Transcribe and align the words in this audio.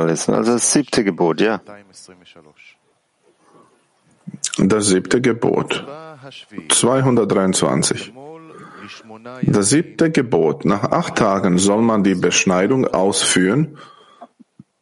nochmal 0.00 0.08
lesen. 0.08 0.34
Also 0.34 0.52
das 0.52 0.72
siebte 0.72 1.04
Gebot, 1.04 1.40
ja. 1.40 1.60
Das 4.58 4.86
siebte 4.86 5.20
Gebot. 5.20 5.86
223. 6.68 8.12
Das 9.42 9.68
siebte 9.68 10.10
Gebot. 10.10 10.64
Nach 10.64 10.84
acht 10.84 11.16
Tagen 11.16 11.58
soll 11.58 11.82
man 11.82 12.02
die 12.02 12.14
Beschneidung 12.14 12.86
ausführen 12.86 13.78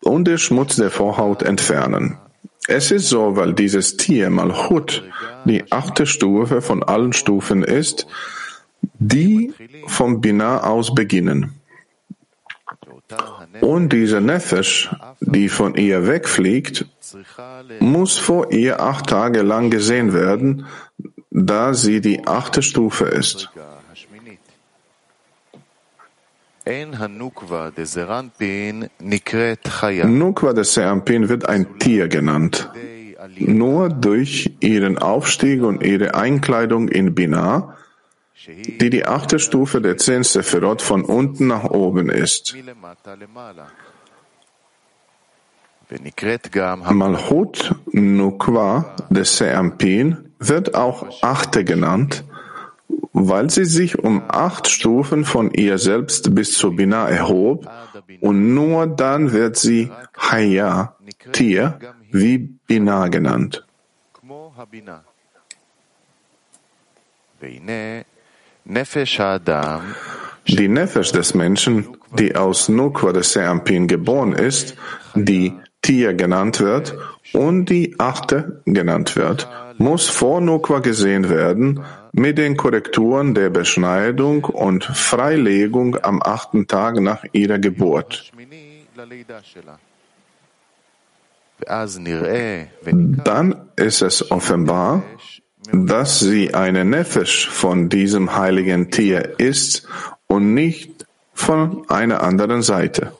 und 0.03 0.27
den 0.27 0.39
Schmutz 0.39 0.77
der 0.77 0.91
Vorhaut 0.91 1.43
entfernen. 1.43 2.19
Es 2.67 2.91
ist 2.91 3.09
so, 3.09 3.37
weil 3.37 3.55
dieses 3.55 3.97
Tier 3.97 4.31
Malchut 4.31 5.05
die 5.45 5.73
achte 5.73 6.05
Stufe 6.05 6.61
von 6.61 6.83
allen 6.83 7.13
Stufen 7.15 7.63
ist, 7.63 8.07
die 8.99 9.55
vom 9.87 10.21
Binah 10.21 10.65
aus 10.65 10.95
beginnen. 10.95 11.58
Und 13.61 13.93
diese 13.93 14.21
Nefesh, 14.21 14.91
die 15.21 15.49
von 15.49 15.75
ihr 15.75 16.07
wegfliegt, 16.07 16.87
muss 17.81 18.19
vor 18.19 18.53
ihr 18.53 18.81
acht 18.81 19.07
Tage 19.09 19.43
lang 19.43 19.71
gesehen 19.71 20.13
werden, 20.13 20.67
da 21.31 21.75
sie 21.75 22.01
die 22.01 22.27
achte 22.27 22.63
Stufe 22.63 23.07
ist. 23.07 23.51
Nukwa 30.05 30.53
des 30.53 30.75
Serampin 30.75 31.29
wird 31.31 31.49
ein 31.49 31.79
Tier 31.79 32.09
genannt. 32.09 32.71
Nur 33.39 33.89
durch 33.89 34.51
ihren 34.61 34.99
Aufstieg 34.99 35.63
und 35.63 35.83
ihre 35.83 36.15
Einkleidung 36.15 36.89
in 36.89 37.15
Binah, 37.15 37.75
die 38.47 38.91
die 38.91 39.05
achte 39.05 39.39
Stufe 39.39 39.81
der 39.81 39.97
zehn 39.97 40.23
Sephirot 40.23 40.83
von 40.83 41.05
unten 41.05 41.47
nach 41.47 41.65
oben 41.65 42.11
ist. 42.11 42.55
Malchut 46.93 47.75
Nukwa 47.93 48.95
des 49.11 49.39
Seampin 49.39 50.33
wird 50.39 50.75
auch 50.75 51.23
Achte 51.23 51.65
genannt, 51.65 52.25
weil 53.13 53.51
sie 53.51 53.65
sich 53.65 53.99
um 53.99 54.23
acht 54.29 54.69
Stufen 54.69 55.25
von 55.25 55.51
ihr 55.53 55.79
selbst 55.79 56.35
bis 56.35 56.53
zur 56.53 56.77
Bina 56.77 57.09
erhob 57.09 57.69
und 58.21 58.55
nur 58.55 58.87
dann 58.87 59.33
wird 59.33 59.57
sie 59.57 59.91
Haya, 60.17 60.97
Tier, 61.33 61.79
wie 62.11 62.39
Bina 62.39 63.09
genannt. 63.09 63.65
Die 70.47 70.69
Nefesh 70.69 71.13
des 71.13 71.35
Menschen, 71.35 71.97
die 72.19 72.37
aus 72.37 72.69
Nukwa 72.69 73.13
des 73.13 73.33
Seampin 73.33 73.87
geboren 73.87 74.33
ist, 74.35 74.77
die 75.15 75.55
Tier 75.81 76.13
genannt 76.13 76.61
wird 76.61 76.95
und 77.33 77.71
die 77.71 77.95
Achte 77.99 78.61
genannt 78.67 79.17
wird, 79.17 79.49
muss 79.79 80.11
vor 80.11 80.43
Nukwa 80.43 80.81
gesehen 80.81 81.31
werden 81.31 81.83
mit 82.13 82.37
den 82.37 82.59
Korrekturen 82.59 83.35
der 83.35 83.49
Beschneidung 83.49 84.45
und 84.45 84.85
Freilegung 84.85 85.97
am 86.03 86.21
achten 86.23 86.67
Tag 86.67 87.01
nach 87.01 87.25
ihrer 87.33 87.59
Geburt. 87.59 88.31
Dann 93.25 93.69
ist 93.77 94.03
es 94.03 94.31
offenbar, 94.31 95.03
dass 95.73 96.21
sie 96.21 96.55
eine 96.55 96.85
Nefesh 96.85 97.49
von 97.49 97.89
diesem 97.89 98.37
heiligen 98.37 98.91
Tier 98.91 99.39
ist 99.39 99.87
und 100.27 100.55
nicht 100.55 101.07
von 101.35 101.89
einer 101.89 102.23
anderen 102.23 102.63
Seite. 102.63 103.13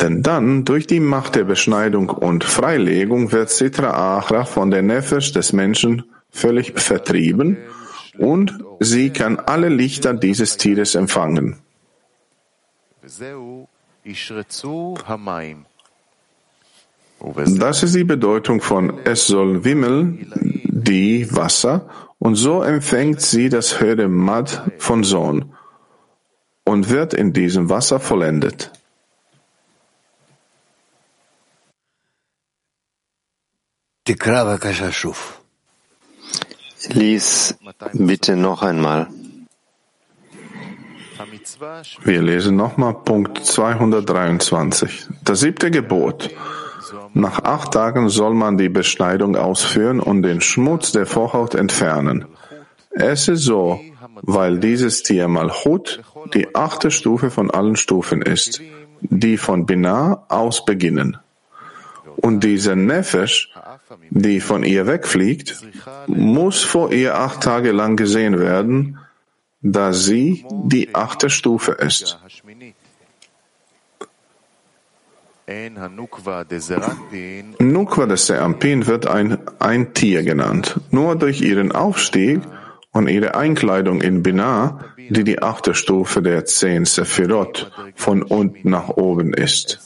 Denn 0.00 0.22
dann, 0.22 0.64
durch 0.64 0.86
die 0.86 1.00
Macht 1.00 1.34
der 1.34 1.44
Beschneidung 1.44 2.10
und 2.10 2.44
Freilegung, 2.44 3.32
wird 3.32 3.50
Sitra 3.50 4.18
Achra 4.18 4.44
von 4.44 4.70
der 4.70 4.82
Nefesh 4.82 5.32
des 5.32 5.52
Menschen 5.52 6.04
völlig 6.30 6.78
vertrieben 6.78 7.56
und 8.18 8.58
sie 8.78 9.10
kann 9.10 9.38
alle 9.38 9.68
Lichter 9.68 10.14
dieses 10.14 10.56
Tieres 10.56 10.94
empfangen. 10.94 11.58
Das 17.58 17.82
ist 17.82 17.94
die 17.94 18.04
Bedeutung 18.04 18.60
von 18.60 18.98
es 19.04 19.26
soll 19.26 19.64
wimmeln, 19.64 20.32
die 20.64 21.30
Wasser, 21.34 21.88
und 22.18 22.36
so 22.36 22.62
empfängt 22.62 23.20
sie 23.20 23.48
das 23.48 23.80
höhere 23.80 24.08
Mad 24.08 24.50
von 24.78 25.04
Sohn 25.04 25.54
und 26.64 26.88
wird 26.88 27.14
in 27.14 27.32
diesem 27.32 27.68
Wasser 27.68 28.00
vollendet. 28.00 28.70
Lies 36.88 37.58
bitte 37.92 38.36
noch 38.36 38.62
einmal. 38.62 39.08
Wir 42.02 42.22
lesen 42.22 42.56
nochmal 42.56 42.94
Punkt 42.94 43.44
223. 43.44 45.06
Das 45.22 45.40
siebte 45.40 45.70
Gebot. 45.70 46.30
Nach 47.14 47.44
acht 47.44 47.72
Tagen 47.72 48.08
soll 48.08 48.34
man 48.34 48.56
die 48.56 48.68
Beschneidung 48.68 49.36
ausführen 49.36 50.00
und 50.00 50.22
den 50.22 50.40
Schmutz 50.40 50.92
der 50.92 51.06
Vorhaut 51.06 51.54
entfernen. 51.54 52.26
Es 52.90 53.28
ist 53.28 53.42
so, 53.42 53.80
weil 54.22 54.58
dieses 54.58 55.02
Tier 55.02 55.28
Malchut 55.28 56.02
die 56.34 56.54
achte 56.54 56.90
Stufe 56.90 57.30
von 57.30 57.50
allen 57.50 57.76
Stufen 57.76 58.22
ist, 58.22 58.60
die 59.00 59.36
von 59.36 59.66
Binah 59.66 60.24
aus 60.28 60.64
beginnen. 60.64 61.16
Und 62.16 62.44
diese 62.44 62.76
Nefesh, 62.76 63.52
die 64.10 64.40
von 64.40 64.62
ihr 64.62 64.86
wegfliegt, 64.86 65.62
muss 66.06 66.62
vor 66.62 66.92
ihr 66.92 67.16
acht 67.16 67.42
Tage 67.42 67.72
lang 67.72 67.96
gesehen 67.96 68.38
werden, 68.38 68.98
da 69.62 69.92
sie 69.92 70.44
die 70.64 70.94
achte 70.94 71.30
Stufe 71.30 71.72
ist. 71.72 72.18
Nukwa 77.58 78.06
des 78.06 78.26
Serampin 78.26 78.86
wird 78.86 79.06
ein, 79.06 79.38
ein 79.58 79.94
Tier 79.94 80.22
genannt. 80.22 80.80
Nur 80.90 81.16
durch 81.16 81.40
ihren 81.40 81.72
Aufstieg 81.72 82.40
und 82.92 83.08
ihre 83.08 83.34
Einkleidung 83.34 84.00
in 84.00 84.22
Binah, 84.22 84.84
die 84.96 85.24
die 85.24 85.42
achte 85.42 85.74
Stufe 85.74 86.22
der 86.22 86.44
zehn 86.44 86.84
Sephirot 86.84 87.70
von 87.96 88.22
unten 88.22 88.70
nach 88.70 88.90
oben 88.90 89.34
ist. 89.34 89.80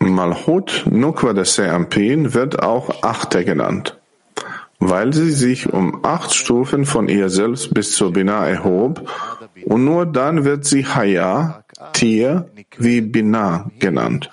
Malchut, 0.00 0.84
Nukwa 0.90 1.32
des 1.32 1.54
Seampin, 1.54 2.34
wird 2.34 2.62
auch 2.62 3.02
Achte 3.02 3.44
genannt, 3.44 3.97
weil 4.78 5.12
sie 5.12 5.32
sich 5.32 5.72
um 5.72 6.04
acht 6.04 6.34
Stufen 6.34 6.86
von 6.86 7.08
ihr 7.08 7.28
selbst 7.28 7.74
bis 7.74 7.92
zur 7.92 8.12
Binah 8.12 8.46
erhob 8.46 9.10
und 9.64 9.84
nur 9.84 10.06
dann 10.06 10.44
wird 10.44 10.64
sie 10.64 10.86
Haya, 10.86 11.64
Tier, 11.92 12.48
wie 12.78 13.00
Binah 13.00 13.70
genannt. 13.78 14.30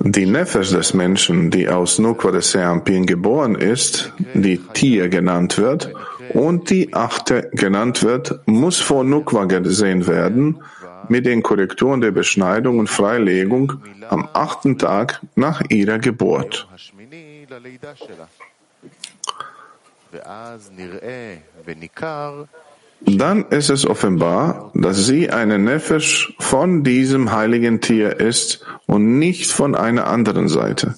Die 0.00 0.26
Nefesh 0.26 0.70
des 0.70 0.94
Menschen, 0.94 1.50
die 1.50 1.68
aus 1.68 1.98
Nukwa 1.98 2.30
des 2.30 2.50
Seampin 2.50 3.06
geboren 3.06 3.54
ist, 3.54 4.12
die 4.34 4.58
Tier 4.58 5.08
genannt 5.08 5.58
wird 5.58 5.92
und 6.34 6.70
die 6.70 6.92
Achte 6.92 7.50
genannt 7.52 8.02
wird, 8.02 8.40
muss 8.46 8.78
vor 8.78 9.02
Nukwa 9.02 9.46
gesehen 9.46 10.06
werden, 10.06 10.62
mit 11.10 11.26
den 11.26 11.42
Korrekturen 11.42 12.00
der 12.00 12.12
Beschneidung 12.12 12.78
und 12.78 12.88
Freilegung 12.88 13.74
am 14.08 14.28
achten 14.32 14.78
Tag 14.78 15.20
nach 15.34 15.60
ihrer 15.68 15.98
Geburt. 15.98 16.68
Dann 23.02 23.44
ist 23.46 23.70
es 23.70 23.86
offenbar, 23.86 24.70
dass 24.74 25.06
sie 25.06 25.30
eine 25.30 25.58
Nefesh 25.58 26.34
von 26.38 26.84
diesem 26.84 27.32
heiligen 27.32 27.80
Tier 27.80 28.20
ist 28.20 28.64
und 28.86 29.18
nicht 29.18 29.50
von 29.50 29.74
einer 29.74 30.06
anderen 30.06 30.48
Seite. 30.48 30.94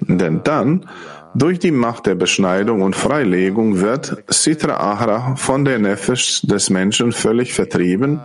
Denn 0.00 0.42
dann, 0.42 0.88
durch 1.34 1.58
die 1.58 1.70
Macht 1.70 2.06
der 2.06 2.14
Beschneidung 2.14 2.82
und 2.82 2.96
Freilegung, 2.96 3.80
wird 3.80 4.24
Sitra 4.28 4.76
Ahra 4.76 5.36
von 5.36 5.64
der 5.64 5.78
Nefesh 5.78 6.42
des 6.42 6.70
Menschen 6.70 7.12
völlig 7.12 7.52
vertrieben 7.52 8.20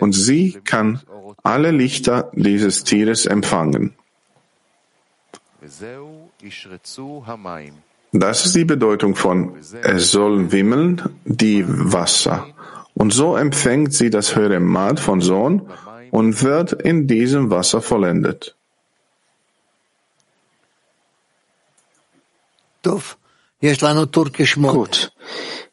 und 0.00 0.12
sie 0.12 0.58
kann 0.64 1.00
alle 1.42 1.70
Lichter 1.70 2.30
dieses 2.34 2.84
Tieres 2.84 3.26
empfangen. 3.26 3.94
Das 8.12 8.46
ist 8.46 8.54
die 8.54 8.64
Bedeutung 8.64 9.16
von 9.16 9.54
es 9.82 10.10
soll 10.10 10.52
wimmeln, 10.52 11.02
die 11.24 11.64
Wasser. 11.66 12.46
Und 12.94 13.12
so 13.12 13.36
empfängt 13.36 13.92
sie 13.92 14.10
das 14.10 14.36
höhere 14.36 14.60
Mad 14.60 15.00
von 15.00 15.20
Sohn 15.20 15.62
und 16.10 16.42
wird 16.42 16.72
in 16.72 17.08
diesem 17.08 17.50
Wasser 17.50 17.82
vollendet. 17.82 18.56
Gut, 24.74 25.12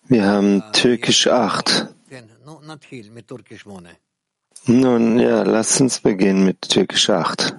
wir 0.10 0.26
haben 0.26 0.64
Türkisch 0.74 1.28
8. 1.28 1.88
Nun 4.68 5.20
ja, 5.20 5.44
lass 5.44 5.82
uns 5.82 6.00
beginnen 6.00 6.46
mit 6.46 6.62
Türkisch 6.62 7.10
8. 7.10 7.54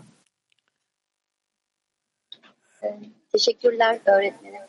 Teşekkürler 3.32 4.00
öğretmenim. 4.06 4.60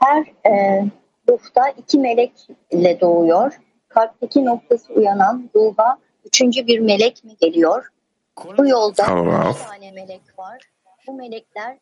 Her 0.00 0.50
e, 0.50 0.84
ruhta 1.28 1.68
iki 1.68 1.98
melek 1.98 2.32
ile 2.70 3.00
doğuyor. 3.00 3.60
Kalpteki 3.88 4.44
noktası 4.44 4.92
uyanan 4.92 5.50
ruha 5.54 5.98
üçüncü 6.24 6.66
bir 6.66 6.78
melek 6.78 7.24
mi 7.24 7.36
geliyor? 7.40 7.88
Bu 8.58 8.68
yolda 8.68 9.02
üç 9.02 9.56
tane 9.66 9.92
melek 9.92 10.38
var. 10.38 10.62
Bu 11.06 11.12
melekler 11.12 11.78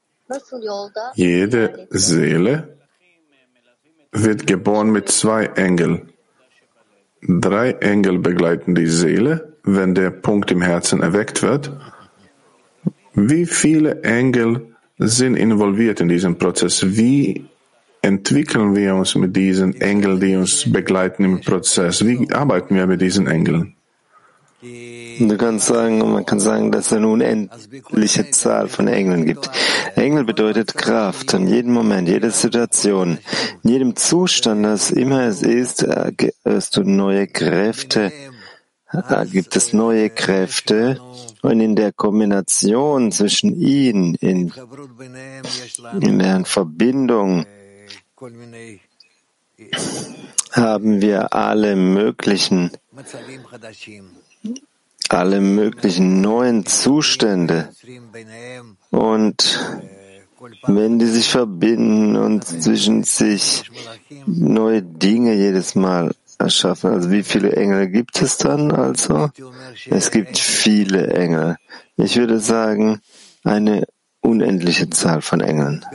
Jede? 1.15 1.87
Seele 1.91 2.77
wird 4.13 4.47
geboren 4.47 4.91
mit 4.91 5.09
zwei 5.09 5.47
Engeln. 5.47 6.11
Drei 7.23 7.73
Engel 7.73 8.19
begleiten 8.19 8.75
die 8.75 8.87
Seele, 8.87 9.55
wenn 9.65 9.95
der 9.95 10.11
Punkt 10.11 10.51
im 10.51 10.63
Herzen 10.63 11.03
erweckt 11.03 11.43
wird. 11.43 11.73
Wie 13.15 13.47
viele 13.47 14.03
Engel 14.03 14.75
sind 14.99 15.37
involviert 15.37 16.01
in 16.01 16.09
diesem 16.09 16.39
Prozess? 16.39 16.97
Wie 16.97 17.47
entwickeln 18.03 18.77
wir 18.77 18.95
uns 18.95 19.15
mit 19.15 19.35
diesen 19.35 19.81
Engeln, 19.81 20.21
die 20.21 20.37
uns 20.37 20.71
begleiten 20.71 21.25
im 21.25 21.41
Prozess? 21.41 22.05
Wie 22.07 22.31
arbeiten 22.33 22.75
wir 22.75 22.87
mit 22.87 23.01
diesen 23.01 23.27
Engeln? 23.27 23.75
Du 25.21 25.37
kannst 25.37 25.67
sagen, 25.67 25.99
man 25.99 26.25
kann 26.25 26.39
sagen, 26.39 26.71
dass 26.71 26.87
es 26.87 26.93
eine 26.93 27.09
unendliche 27.09 28.31
Zahl 28.31 28.69
von 28.69 28.87
Engeln 28.87 29.25
gibt. 29.25 29.51
Engel 29.97 30.25
bedeutet 30.25 30.75
Kraft. 30.75 31.35
In 31.35 31.49
jedem 31.49 31.73
Moment, 31.73 32.09
jede 32.09 32.31
Situation, 32.31 33.19
in 33.65 33.71
jedem 33.71 33.97
Zustand, 33.97 34.65
das 34.65 34.91
immer 34.91 35.23
es 35.25 35.43
ist, 35.43 35.83
äh, 35.83 36.13
hast 36.45 36.77
du 36.77 36.83
neue 36.85 37.27
Kräfte, 37.27 38.13
äh, 38.93 39.27
gibt 39.27 39.57
es 39.57 39.73
neue 39.73 40.11
Kräfte. 40.11 41.01
Und 41.43 41.61
in 41.61 41.75
der 41.77 41.93
Kombination 41.93 43.13
zwischen 43.13 43.61
ihnen, 43.61 44.15
in, 44.17 44.53
in 46.01 46.19
deren 46.19 46.45
Verbindung, 46.45 47.47
haben 50.53 51.01
wir 51.01 51.33
alle 51.33 51.77
möglichen 51.77 52.71
alle 55.10 55.42
möglichen 55.42 56.22
neuen 56.22 56.66
Zustände. 56.66 57.70
Und 58.90 59.60
wenn 60.64 61.00
die 61.00 61.06
sich 61.06 61.30
verbinden 61.30 62.16
und 62.16 62.46
zwischen 62.46 63.04
sich 63.04 63.70
neue 64.26 64.82
Dinge 64.82 65.34
jedes 65.36 65.76
Mal 65.76 66.14
erschaffen, 66.38 66.92
also 66.92 67.12
wie 67.12 67.24
viele 67.24 67.54
Engel 67.54 67.88
gibt 67.90 68.22
es 68.22 68.38
dann 68.38 68.72
also? 68.72 69.30
Es 69.90 70.12
gibt 70.12 70.38
viele 70.38 71.08
Engel. 71.14 71.58
Ich 71.96 72.18
würde 72.18 72.40
sagen, 72.40 73.00
eine 73.44 73.86
unendliche 74.22 74.90
Zahl 74.90 75.22
von 75.22 75.42
Engeln. 75.42 75.86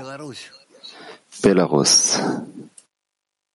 Belarus. 1.43 2.21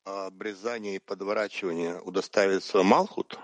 обрезание 0.06 0.96
и 0.96 1.00
подворачивание 1.00 2.00
удоставится 2.02 2.84
Малхут? 2.84 3.38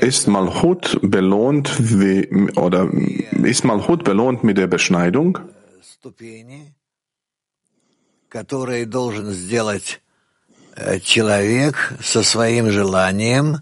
Ist 0.00 0.28
Malchut 0.28 0.98
belohnt 1.02 1.70
wie, 1.78 2.50
oder 2.56 2.88
ist 3.42 3.64
Malchut 3.64 4.04
belohnt 4.04 4.44
mit 4.44 4.58
der 4.58 4.66
Beschneidung? 4.66 5.38
ступени, 6.02 6.74
которые 8.28 8.86
должен 8.86 9.30
сделать 9.30 10.00
э, 10.74 10.98
человек 10.98 11.94
со 12.02 12.24
своим 12.24 12.72
желанием, 12.72 13.60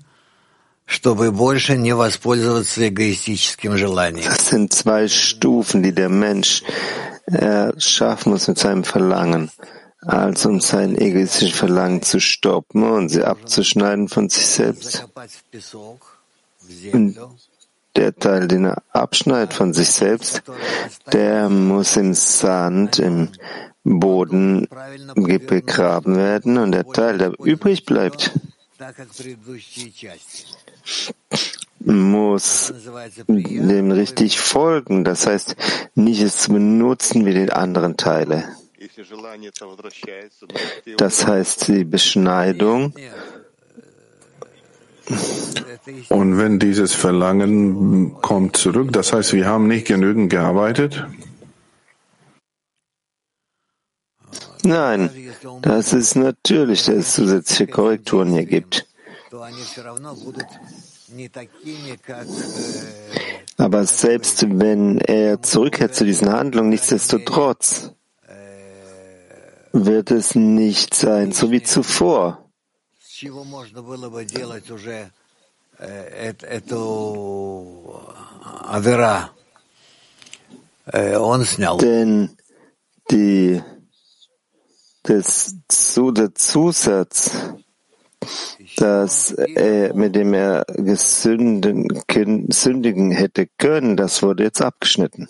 чтобы 0.86 1.32
больше 1.32 1.76
не 1.76 1.94
воспользоваться 1.94 2.88
эгоистическим 2.88 3.76
желанием. 3.76 4.24
Das 4.24 4.48
sind 4.48 4.72
zwei 4.72 5.06
Stufen, 5.08 5.82
die 5.82 5.92
der 5.92 6.08
Mensch 6.08 6.62
äh, 7.26 7.78
schaffen 7.78 8.32
muss 8.32 8.48
mit 8.48 8.56
seinem 8.56 8.84
Verlangen. 8.84 9.50
als 10.02 10.46
um 10.46 10.60
sein 10.60 10.96
egoistisches 10.96 11.58
Verlangen 11.58 12.02
zu 12.02 12.20
stoppen 12.20 12.82
und 12.84 13.08
sie 13.08 13.22
abzuschneiden 13.22 14.08
von 14.08 14.28
sich 14.28 14.46
selbst. 14.46 15.06
Und 16.92 17.18
der 17.96 18.14
Teil, 18.14 18.48
den 18.48 18.66
er 18.66 18.82
abschneidet 18.92 19.52
von 19.52 19.74
sich 19.74 19.90
selbst, 19.90 20.42
der 21.12 21.48
muss 21.48 21.96
im 21.96 22.14
Sand, 22.14 22.98
im 22.98 23.28
Boden 23.82 24.68
begraben 25.14 26.16
werden 26.16 26.58
und 26.58 26.72
der 26.72 26.86
Teil, 26.86 27.18
der 27.18 27.32
übrig 27.40 27.84
bleibt, 27.86 28.32
muss 31.78 32.72
dem 33.26 33.90
richtig 33.90 34.38
folgen, 34.38 35.04
das 35.04 35.26
heißt, 35.26 35.56
nicht 35.94 36.20
es 36.20 36.38
zu 36.38 36.52
benutzen 36.52 37.26
wie 37.26 37.34
den 37.34 37.50
anderen 37.50 37.96
Teile. 37.96 38.44
Das 40.96 41.26
heißt, 41.26 41.68
die 41.68 41.84
Beschneidung 41.84 42.94
und 46.08 46.38
wenn 46.38 46.58
dieses 46.58 46.94
Verlangen 46.94 48.14
kommt 48.20 48.56
zurück, 48.56 48.92
das 48.92 49.12
heißt, 49.12 49.32
wir 49.32 49.46
haben 49.46 49.66
nicht 49.66 49.86
genügend 49.86 50.30
gearbeitet? 50.30 51.04
Nein, 54.62 55.10
das 55.62 55.92
ist 55.92 56.16
natürlich, 56.16 56.84
dass 56.84 56.94
es 56.96 57.14
zusätzliche 57.14 57.66
Korrekturen 57.66 58.32
hier 58.32 58.44
gibt. 58.44 58.86
Aber 63.56 63.86
selbst 63.86 64.46
wenn 64.48 64.98
er 64.98 65.42
zurückkehrt 65.42 65.94
zu 65.94 66.04
diesen 66.04 66.30
Handlungen, 66.30 66.68
nichtsdestotrotz 66.68 67.92
wird 69.72 70.10
es 70.10 70.34
nicht 70.34 70.94
sein, 70.94 71.32
so 71.32 71.50
wie 71.50 71.62
zuvor. 71.62 72.50
Denn 81.78 82.36
die, 83.10 83.62
das, 85.02 85.56
zu, 85.68 86.10
der 86.10 86.34
Zusatz, 86.34 87.30
dass 88.76 89.32
er, 89.32 89.94
mit 89.94 90.14
dem 90.14 90.34
er 90.34 90.64
gesünden, 90.68 91.88
sündigen 92.50 93.10
hätte 93.10 93.46
können, 93.58 93.96
das 93.96 94.22
wurde 94.22 94.44
jetzt 94.44 94.60
abgeschnitten. 94.60 95.28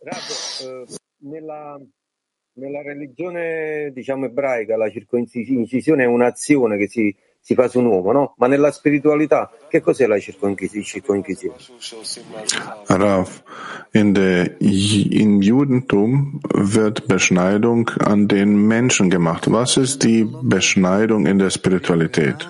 Äh, 0.00 0.86
Nella, 2.58 2.80
religione 2.80 3.90
diciamo 3.92 4.24
ebraica 4.24 4.78
la 4.78 4.88
circoncisione 4.88 6.04
è 6.04 6.06
un'azione 6.06 6.78
che 6.78 6.88
si, 6.88 7.14
si 7.38 7.54
fa 7.54 7.68
su 7.68 7.80
un 7.80 7.84
uomo, 7.84 8.12
no? 8.12 8.34
Ma 8.38 8.46
nella 8.46 8.70
spiritualità 8.70 9.50
che 9.68 9.82
cos'è 9.82 10.06
la 10.06 10.18
circoncisione? 10.18 11.58
Rav, 12.86 13.42
in 13.92 14.14
der, 14.14 14.56
im 14.58 15.42
Judentum 15.42 16.40
wird 16.54 17.06
Beschneidung 17.06 17.90
an 17.98 18.26
den 18.26 18.56
Menschen 18.56 19.10
gemacht. 19.10 19.50
Was 19.50 19.76
ist 19.76 20.02
die 20.02 20.24
Beschneidung 20.24 21.26
in 21.26 21.38
der 21.38 21.50
Spiritualität? 21.50 22.48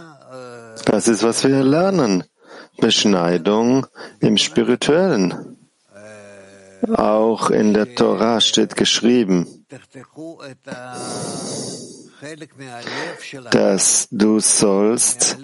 Das 0.85 1.09
ist, 1.09 1.25
was 1.25 1.43
wir 1.43 1.65
lernen. 1.65 2.23
Beschneidung 2.79 3.89
im 4.21 4.37
Spirituellen. 4.37 5.57
Auch 6.95 7.51
in 7.51 7.75
der 7.75 7.93
Torah 7.97 8.41
steht 8.41 8.77
geschrieben, 8.77 9.56
dass 13.51 14.09
du 14.11 14.41
sollst 14.41 15.37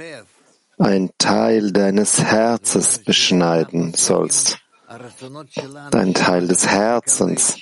ein 0.78 1.10
Teil 1.18 1.72
deines 1.72 2.22
Herzens 2.22 2.98
beschneiden 2.98 3.94
sollst. 3.94 4.58
Ein 5.92 6.12
Teil 6.12 6.48
des 6.48 6.66
Herzens. 6.66 7.56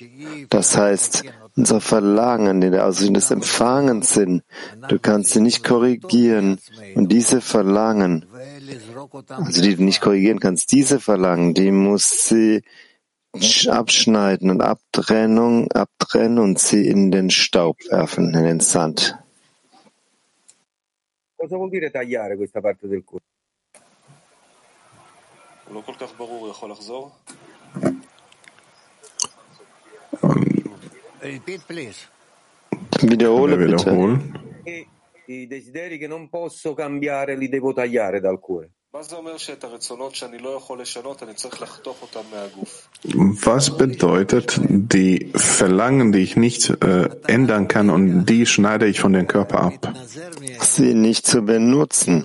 Das 0.49 0.77
heißt, 0.77 1.25
unser 1.57 1.81
Verlangen 1.81 2.63
in 2.63 2.73
der 2.73 2.85
also 2.85 3.01
Aussicht 3.01 3.17
des 3.17 3.31
Empfangens 3.31 4.15
sind. 4.15 4.43
Du 4.89 4.99
kannst 4.99 5.31
sie 5.31 5.41
nicht 5.41 5.63
korrigieren. 5.63 6.59
Und 6.95 7.13
diese 7.13 7.41
Verlangen, 7.41 8.27
also 9.29 9.63
die 9.63 9.77
du 9.77 9.85
nicht 9.85 10.01
korrigieren 10.01 10.41
kannst, 10.41 10.73
diese 10.73 10.99
Verlangen, 10.99 11.55
die 11.55 11.71
muss 11.71 12.29
sie 12.29 12.63
abschneiden 13.69 14.51
und 14.51 14.61
Abtrennung, 14.61 15.71
abtrennen 15.73 16.39
und 16.39 16.59
sie 16.59 16.89
in 16.89 17.11
den 17.11 17.31
Staub 17.31 17.77
werfen, 17.91 18.35
in 18.35 18.45
den 18.45 18.61
Sand. 18.61 19.17
Cosa 21.37 21.57
vuol 21.57 21.71
dire 21.71 21.91
tagliare 21.91 22.37
questa 22.37 22.61
parte 22.61 22.87
del 22.87 23.03
corpo? 23.03 23.25
Repeat, 31.21 31.67
please. 31.67 32.09
Wiederhole 33.03 33.57
Können 33.57 33.69
wir 33.69 33.77
bitte. 33.77 33.91
wiederholen? 33.91 34.63
E 34.65 34.87
i 35.27 35.47
desideri 35.47 35.99
che 35.99 36.09
non 36.09 36.29
posso 36.29 36.75
cambiare 36.75 37.37
li 37.37 37.49
devo 37.49 37.73
tagliare 37.73 38.21
dal 38.21 38.39
cuore. 38.39 38.71
Was 38.93 39.09
bedeutet 43.79 44.61
die 44.69 45.33
Verlangen, 45.33 46.11
die 46.11 46.19
ich 46.19 46.37
nicht 46.37 46.71
äh, 46.83 47.09
ändern 47.29 47.69
kann 47.69 47.91
und 47.91 48.27
die 48.27 48.47
schneide 48.47 48.87
ich 48.87 48.99
von 48.99 49.13
dem 49.13 49.29
Körper 49.29 49.61
ab? 49.61 49.95
Sie 50.61 50.95
nicht 50.95 51.25
zu 51.25 51.43
benutzen. 51.43 52.25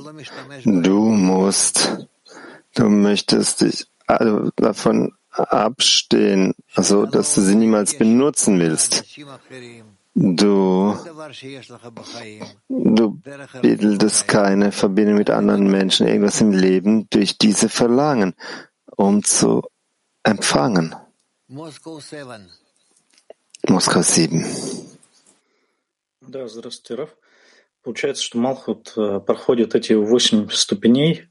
Du 0.63 1.01
musst, 1.03 2.07
du 2.73 2.89
möchtest 2.89 3.61
dich 3.61 3.85
also 4.07 4.49
davon 4.55 5.13
abstehen, 5.29 6.55
also 6.73 7.05
dass 7.05 7.35
du 7.35 7.41
sie 7.41 7.55
niemals 7.55 7.95
benutzen 7.95 8.59
willst. 8.59 9.05
Du, 10.14 10.96
du 12.68 13.20
bildest 13.62 14.28
keine 14.28 14.72
Verbindung 14.72 15.16
mit 15.16 15.30
anderen 15.30 15.70
Menschen, 15.70 16.08
irgendwas 16.08 16.40
im 16.40 16.50
Leben 16.50 17.08
durch 17.10 17.38
diese 17.38 17.68
Verlangen, 17.68 18.34
um 18.96 19.22
zu 19.22 19.62
empfangen. 20.24 20.94
Moscow 21.48 22.00
7. 22.00 22.50
Moskau 23.68 24.02
7. 24.02 24.44
Да, 26.20 26.48
здравствуйте, 26.48 27.02
Раф. 27.02 27.16
Получается, 27.82 28.22
что 28.22 28.38
Малхут 28.38 28.92
э, 28.96 29.20
проходит 29.20 29.74
эти 29.74 29.94
восемь 29.94 30.48
ступеней, 30.50 31.12
и 31.12 31.18
только 31.18 31.30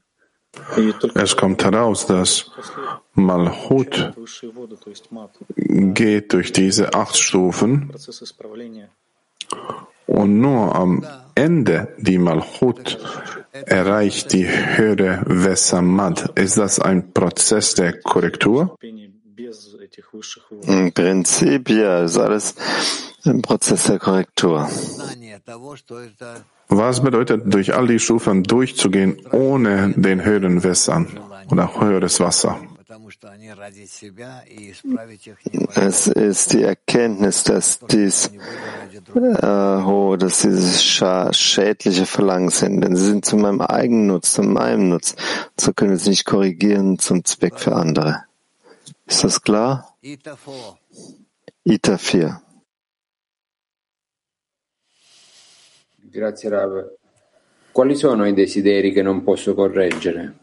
es 1.15 1.35
kommt 1.35 1.63
heraus, 1.63 2.05
dass 2.05 2.51
Malchut 3.13 4.13
geht 5.55 6.33
durch 6.33 6.51
diese 6.51 6.93
acht 6.93 7.17
Stufen 7.17 7.91
und 10.07 10.39
nur 10.39 10.75
am 10.75 11.05
Ende 11.35 11.93
die 11.97 12.17
Malchut 12.17 12.97
erreicht 13.51 14.33
die 14.33 14.47
höhere 14.47 15.23
Vesamad. 15.25 16.37
Ist 16.37 16.57
das 16.57 16.79
ein 16.79 17.11
Prozess 17.13 17.73
der 17.73 17.99
Korrektur? 18.01 18.77
Im 20.67 20.93
Prinzip 20.93 21.69
ja, 21.69 22.03
ist 22.03 22.17
alles 22.17 22.55
ein 23.25 23.41
Prozess 23.41 23.83
der 23.85 23.99
Korrektur. 23.99 24.69
Was 26.67 27.01
bedeutet, 27.01 27.53
durch 27.53 27.75
all 27.75 27.87
die 27.87 27.99
Stufen 27.99 28.43
durchzugehen, 28.43 29.17
ohne 29.31 29.93
den 29.95 30.23
höheren 30.23 30.63
Wässern 30.63 31.07
oder 31.51 31.79
höheres 31.79 32.19
Wasser? 32.19 32.59
Es 35.75 36.07
ist 36.07 36.53
die 36.53 36.63
Erkenntnis, 36.63 37.43
dass 37.43 37.79
dies 37.79 38.31
äh, 39.13 40.17
dass 40.17 40.41
diese 40.41 41.33
schädliche 41.33 42.05
Verlangen 42.05 42.49
sind, 42.49 42.81
denn 42.81 42.95
sie 42.95 43.05
sind 43.05 43.25
zu 43.25 43.37
meinem 43.37 43.61
eigenen 43.61 44.07
Nutz, 44.07 44.33
zu 44.33 44.43
meinem 44.43 44.89
Nutz. 44.89 45.15
So 45.59 45.73
können 45.73 45.97
sie 45.97 46.09
nicht 46.09 46.25
korrigieren 46.25 46.99
zum 46.99 47.23
Zweck 47.25 47.59
für 47.59 47.75
andere. 47.75 48.23
Ist 49.05 49.23
das 49.23 49.41
klar? 49.41 49.95
Ita 51.63 51.97
4. 51.97 52.41
Grazie 56.15 56.49
Rav. 56.49 56.91
Quali 57.73 57.93
sono 57.93 58.25
i 58.25 58.33
desideri 58.33 58.93
che 58.93 59.01
non 59.01 59.21
posso 59.21 59.53
correggere? 59.53 60.33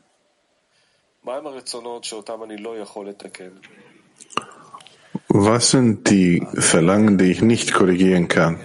Was 5.28 5.70
sind 5.70 6.10
die 6.10 6.46
Verlangen, 6.52 7.16
die 7.16 7.30
ich 7.30 7.40
nicht 7.40 7.72
korrigieren 7.72 8.28
kann? 8.28 8.58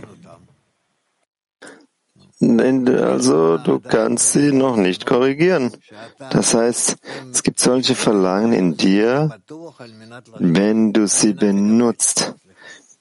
Also 2.42 3.58
du 3.58 3.80
kannst 3.80 4.34
sie 4.34 4.52
noch 4.52 4.76
nicht 4.76 5.06
korrigieren. 5.06 5.72
Das 6.30 6.54
heißt, 6.54 6.98
es 7.32 7.42
gibt 7.42 7.60
solche 7.60 7.96
Verlangen 7.96 8.52
in 8.52 8.76
dir, 8.76 9.40
wenn 10.40 10.92
du 10.92 11.08
sie 11.08 11.34
benutzt, 11.34 12.36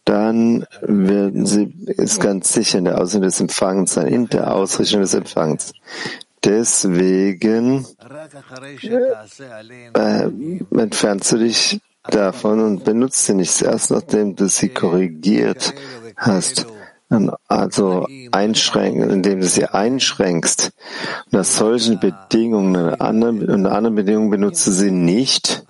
dann 0.06 0.64
werden 0.80 1.46
sie, 1.46 1.74
ist 1.88 2.20
ganz 2.20 2.52
sicher 2.52 2.78
in 2.78 2.84
der 2.84 2.98
Ausrichtung 2.98 3.22
des 3.22 3.40
Empfangens 3.40 3.94
sein, 3.94 4.06
in 4.06 4.28
der 4.28 4.54
Ausrichtung 4.54 5.00
des 5.00 5.14
Empfangens. 5.14 5.72
Deswegen 6.44 7.84
äh, 9.94 10.30
entfernst 10.78 11.32
du 11.32 11.38
dich 11.38 11.80
davon 12.04 12.60
und 12.60 12.84
benutzt 12.84 13.26
sie 13.26 13.34
nicht 13.34 13.60
erst, 13.60 13.90
nachdem 13.90 14.36
du 14.36 14.48
sie 14.48 14.68
korrigiert 14.68 15.74
hast. 16.16 16.66
Also 17.48 18.06
einschränken, 18.30 19.10
indem 19.10 19.40
du 19.40 19.46
sie 19.46 19.66
einschränkst. 19.66 20.72
nach 21.30 21.44
solchen 21.44 21.98
Bedingungen, 21.98 22.94
unter 22.94 23.72
anderen 23.72 23.94
Bedingungen 23.94 24.30
benutzt 24.30 24.66
du 24.68 24.70
sie 24.70 24.92
nicht. 24.92 25.64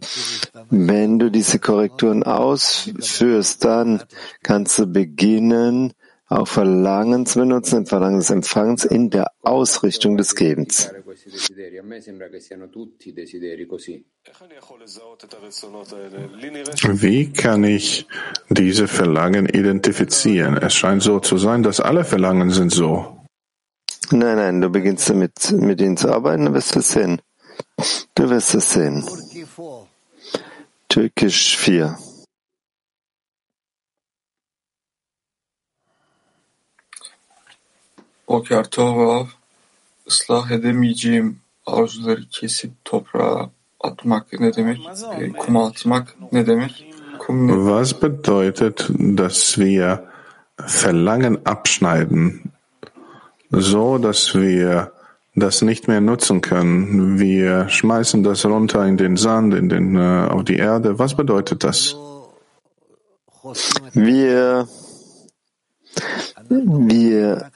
Wenn 0.70 1.18
du 1.18 1.30
diese 1.30 1.58
Korrekturen 1.58 2.22
ausführst, 2.22 3.64
dann 3.64 4.02
kannst 4.42 4.78
du 4.78 4.86
beginnen, 4.86 5.92
auch 6.32 6.48
Verlangen 6.48 7.26
zu 7.26 7.40
benutzen, 7.40 7.78
im 7.78 7.86
Verlangen 7.86 8.18
des 8.18 8.30
Empfangens 8.30 8.84
in 8.84 9.10
der 9.10 9.30
Ausrichtung 9.42 10.16
des 10.16 10.34
Gebens. 10.34 10.90
Wie 16.84 17.32
kann 17.32 17.64
ich 17.64 18.06
diese 18.48 18.88
Verlangen 18.88 19.46
identifizieren? 19.46 20.56
Es 20.56 20.74
scheint 20.74 21.02
so 21.02 21.20
zu 21.20 21.36
sein, 21.36 21.62
dass 21.62 21.80
alle 21.80 22.04
Verlangen 22.04 22.50
sind 22.50 22.72
so. 22.72 23.18
Nein, 24.10 24.36
nein, 24.36 24.60
du 24.60 24.68
beginnst 24.68 25.08
damit, 25.10 25.52
mit 25.52 25.80
ihnen 25.80 25.96
zu 25.96 26.10
arbeiten, 26.12 26.44
dann 26.46 26.54
wirst 26.54 26.74
du 26.74 26.80
es 26.80 26.90
sehen. 26.90 27.20
Du 28.14 28.28
wirst 28.28 28.54
es 28.54 28.72
sehen. 28.72 29.04
Turkey 30.92 31.28
4. 31.28 31.28
Türkisch 31.28 31.68
4. 31.68 31.90
Boker 38.28 38.64
Tov 38.64 38.96
Rav, 38.96 39.26
ıslah 40.06 40.50
edemeyeceğim 40.50 41.38
arzuları 41.66 42.28
kesip 42.30 42.72
toprağa 42.84 43.50
atmak 43.80 44.40
ne 44.40 44.56
demek? 44.56 44.80
E, 45.18 45.32
kuma 45.32 45.66
atmak 45.66 46.16
ne 46.32 46.46
demek? 46.46 46.94
Kum 47.18 47.48
ne? 47.48 47.52
Was 47.52 48.02
bedeutet, 48.02 48.88
dass 48.98 49.58
wir 49.58 49.98
Verlangen 50.58 51.38
abschneiden, 51.44 52.52
so 53.50 54.02
dass 54.02 54.34
wir 54.34 54.92
das 55.34 55.62
nicht 55.62 55.88
mehr 55.88 56.00
nutzen 56.00 56.40
können. 56.40 57.18
Wir 57.18 57.68
schmeißen 57.68 58.22
das 58.22 58.44
runter 58.44 58.84
in 58.86 58.96
den 58.96 59.16
Sand, 59.16 59.54
in 59.54 59.68
den, 59.68 59.96
äh, 59.96 60.28
auf 60.28 60.44
die 60.44 60.56
Erde. 60.56 60.98
Was 60.98 61.14
bedeutet 61.14 61.64
das? 61.64 61.96
Wir, 63.92 64.68
wir 66.48 67.50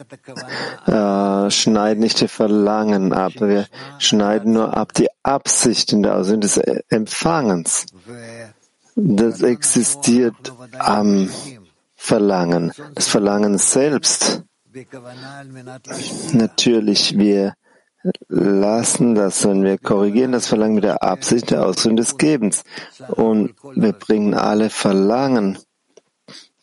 äh, 0.86 1.50
schneiden 1.50 2.00
nicht 2.00 2.20
die 2.20 2.28
Verlangen 2.28 3.12
ab. 3.12 3.32
Wir 3.38 3.66
schneiden 3.98 4.54
nur 4.54 4.76
ab 4.76 4.94
die 4.94 5.08
Absicht 5.22 5.92
in 5.92 6.02
der 6.02 6.14
also 6.14 6.36
Aussöhnung 6.36 6.40
des 6.40 6.56
Empfangens. 6.88 7.86
Das 8.96 9.42
existiert 9.42 10.52
am 10.78 11.28
Verlangen. 11.94 12.72
Das 12.94 13.08
Verlangen 13.08 13.58
selbst. 13.58 14.42
Natürlich, 16.32 17.16
wir 17.16 17.54
lassen 18.28 19.14
das 19.14 19.44
und 19.44 19.62
wir 19.62 19.78
korrigieren 19.78 20.32
das 20.32 20.46
Verlangen 20.46 20.76
mit 20.76 20.84
der 20.84 21.02
Absicht 21.02 21.50
der 21.50 21.64
Ausführung 21.64 21.96
des 21.96 22.16
Gebens. 22.16 22.62
Und 23.08 23.54
wir 23.74 23.92
bringen 23.92 24.34
alle 24.34 24.70
Verlangen 24.70 25.58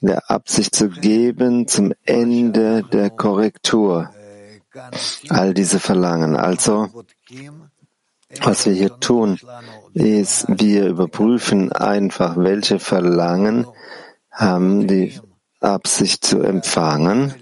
der 0.01 0.29
Absicht 0.29 0.75
zu 0.75 0.89
geben 0.89 1.67
zum 1.67 1.93
Ende 2.05 2.83
der 2.83 3.09
Korrektur. 3.09 4.09
All 5.29 5.53
diese 5.53 5.79
Verlangen. 5.79 6.35
Also, 6.35 6.89
was 8.41 8.65
wir 8.65 8.73
hier 8.73 8.99
tun, 8.99 9.39
ist, 9.93 10.45
wir 10.49 10.87
überprüfen 10.87 11.71
einfach, 11.71 12.35
welche 12.37 12.79
Verlangen 12.79 13.67
haben 14.31 14.87
die 14.87 15.19
Absicht 15.59 16.25
zu 16.25 16.41
empfangen 16.41 17.33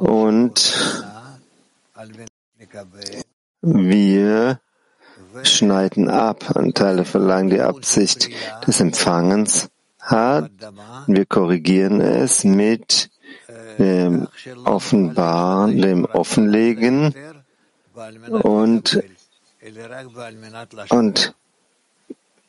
und 0.00 0.74
wir 3.62 4.60
schneiden 5.42 6.08
ab, 6.08 6.56
Anteile 6.56 7.04
verlangen 7.04 7.50
die 7.50 7.60
Absicht 7.60 8.28
des 8.66 8.80
Empfangens 8.80 9.68
hat. 9.98 10.50
Wir 11.06 11.26
korrigieren 11.26 12.00
es 12.00 12.44
mit 12.44 13.10
dem 13.78 14.28
Offenbaren, 14.64 15.80
dem 15.80 16.04
Offenlegen 16.04 17.14
und, 18.30 19.02
und 20.90 21.34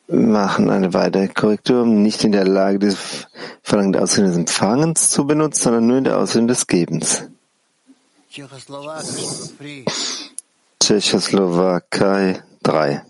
machen 0.08 0.70
eine 0.70 0.94
weitere 0.94 1.28
Korrektur, 1.30 1.86
nicht 1.86 2.24
in 2.24 2.32
der 2.32 2.46
Lage, 2.46 2.80
die 2.80 2.96
Verlangen 3.64 3.94
der 3.94 4.04
Ausrichtung 4.04 4.28
des 4.28 4.38
Empfangens 4.38 5.10
zu 5.12 5.26
benutzen, 5.26 5.64
sondern 5.64 5.88
nur 5.88 5.98
in 5.98 6.04
der 6.04 6.18
Ausrichtung 6.18 6.48
des 6.48 6.68
Gebens. 6.68 7.28
Tschechoslowakei 10.84 12.44
3. 12.64 13.02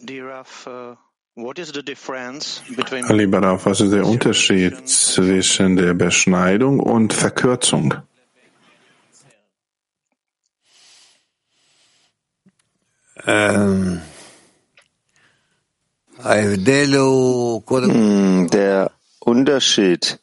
Lieber 3.10 3.42
Rav, 3.42 3.66
was 3.66 3.82
ist 3.82 3.92
der 3.92 4.06
Unterschied 4.06 4.88
zwischen 4.88 5.78
der 5.78 5.96
Beschneidung 5.96 6.80
und 6.80 7.12
Verkürzung? 7.12 7.96
Ähm, 13.26 14.02
hm, 17.72 18.50
der 18.52 18.92
Unterschied 19.22 20.20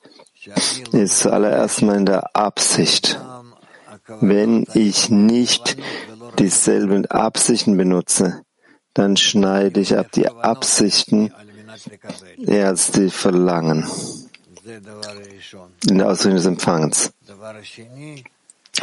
ist 0.92 1.18
zuallererst 1.18 1.82
mal 1.82 1.96
in 1.96 2.06
der 2.06 2.36
Absicht. 2.36 3.18
Wenn 4.06 4.66
ich 4.74 5.10
nicht 5.10 5.76
dieselben 6.38 7.06
Absichten 7.06 7.76
benutze, 7.76 8.42
dann 8.94 9.16
schneide 9.16 9.80
ich 9.80 9.96
ab 9.96 10.10
die 10.12 10.28
Absichten 10.28 11.32
eher 12.38 12.68
als 12.68 12.90
die 12.90 13.10
Verlangen 13.10 13.86
in 15.88 15.98
der 15.98 16.08
Ausdrückung 16.08 16.36
des 16.36 16.46
Empfangens. 16.46 17.12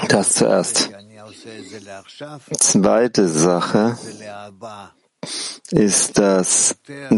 Das 0.08 0.34
zuerst. 0.34 0.90
Zweite 2.58 3.28
Sache 3.28 3.98
ist 5.72 6.18
das 6.18 6.76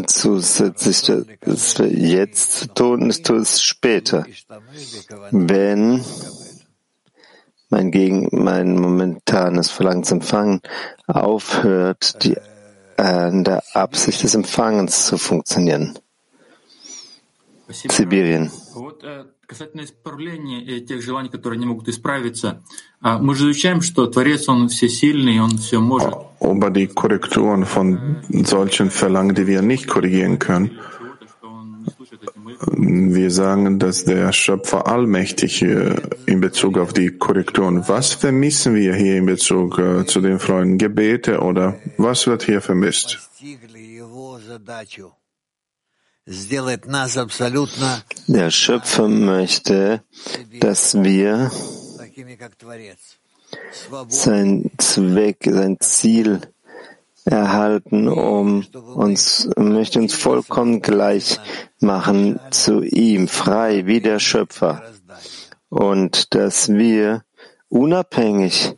zusätzlich, 0.08 1.01
das 1.41 1.79
wir 1.79 1.88
jetzt 1.88 2.75
tun, 2.75 3.10
ist 3.10 3.29
es 3.29 3.62
später. 3.62 4.25
Wenn 5.31 6.03
mein 7.70 7.90
gegen 7.90 8.28
mein 8.32 8.78
momentanes 8.78 9.70
Verlangen 9.70 10.04
zu 10.04 10.14
empfangen 10.14 10.61
aufhört, 11.06 12.23
die 12.25 12.37
äh, 12.99 13.28
in 13.28 13.44
der 13.44 13.62
Absicht 13.75 14.23
des 14.23 14.35
Empfangens 14.35 15.06
zu 15.06 15.18
funktionieren. 15.18 15.99
Sibirien. 17.68 18.50
Касательно 19.49 19.82
исправления 19.85 20.80
тех 20.80 21.00
желаний, 21.02 21.28
которые 21.28 21.61
не 21.61 21.66
могут 21.66 21.88
исправиться, 21.88 22.64
мы 23.00 23.37
же 23.37 23.44
изучаем, 23.44 23.80
что 23.80 24.08
Творец, 24.08 24.49
Он 24.49 24.68
всесильный, 24.68 25.40
Он 25.40 25.56
все 25.58 25.80
может. 25.80 26.12
Über 26.40 26.70
die 26.70 26.88
Korrekturen 26.88 27.64
von 27.64 28.25
solchen 28.28 28.90
Verlangen, 28.90 29.37
die 29.37 29.46
wir 29.46 29.62
nicht 29.62 29.87
korrigieren 29.87 30.40
können. 30.40 30.80
wir 32.68 33.32
sagen, 33.32 33.80
dass 33.80 34.06
der 34.06 34.32
Schöpfer 34.34 34.88
allmächtig 34.88 35.62
in 35.62 36.41
Bezug 36.41 36.77
auf 36.77 36.94
die 36.94 37.12
Korrekturen. 37.12 37.88
Was 37.88 38.13
vermissen 38.13 38.75
wir 38.75 38.94
hier 38.94 39.18
in 39.18 39.25
Bezug 39.25 39.80
äh, 39.80 40.06
zu 40.06 40.22
den 40.22 40.39
Freunden? 40.39 40.77
Gebete 40.77 41.39
oder 41.39 41.80
was 41.98 42.27
wird 42.27 42.44
hier 42.44 42.62
vermisst? 42.62 43.20
Der 48.27 48.51
Schöpfer 48.51 49.08
möchte, 49.08 50.03
dass 50.60 51.03
wir 51.03 51.51
sein 54.08 54.72
Zweck, 54.77 55.38
sein 55.44 55.77
Ziel 55.80 56.41
erhalten, 57.25 58.07
um 58.07 58.65
uns, 58.95 59.49
möchte 59.57 59.99
uns 59.99 60.13
vollkommen 60.13 60.81
gleich 60.81 61.39
machen 61.79 62.39
zu 62.49 62.81
ihm, 62.81 63.27
frei 63.27 63.86
wie 63.86 64.01
der 64.01 64.19
Schöpfer. 64.19 64.81
Und 65.69 66.34
dass 66.34 66.69
wir 66.69 67.23
unabhängig 67.69 68.75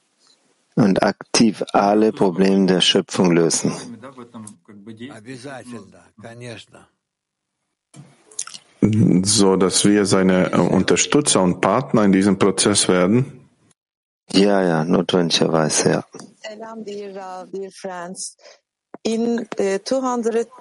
und 0.76 1.04
aktiv 1.04 1.64
alle 1.74 2.12
Probleme 2.12 2.66
der 2.68 2.82
Schöpfung 2.82 3.32
lösen 3.32 3.72
so 9.24 9.56
dass 9.56 9.86
wir 9.86 10.06
seine 10.06 10.52
äh, 10.52 10.58
Unterstützer 10.58 11.42
und 11.42 11.62
Partner 11.62 12.04
in 12.04 12.12
diesem 12.12 12.38
Prozess 12.38 12.88
werden? 12.88 13.48
Ja, 14.32 14.62
ja, 14.62 14.84
notwendigerweise, 14.84 15.90
ja. 15.92 16.04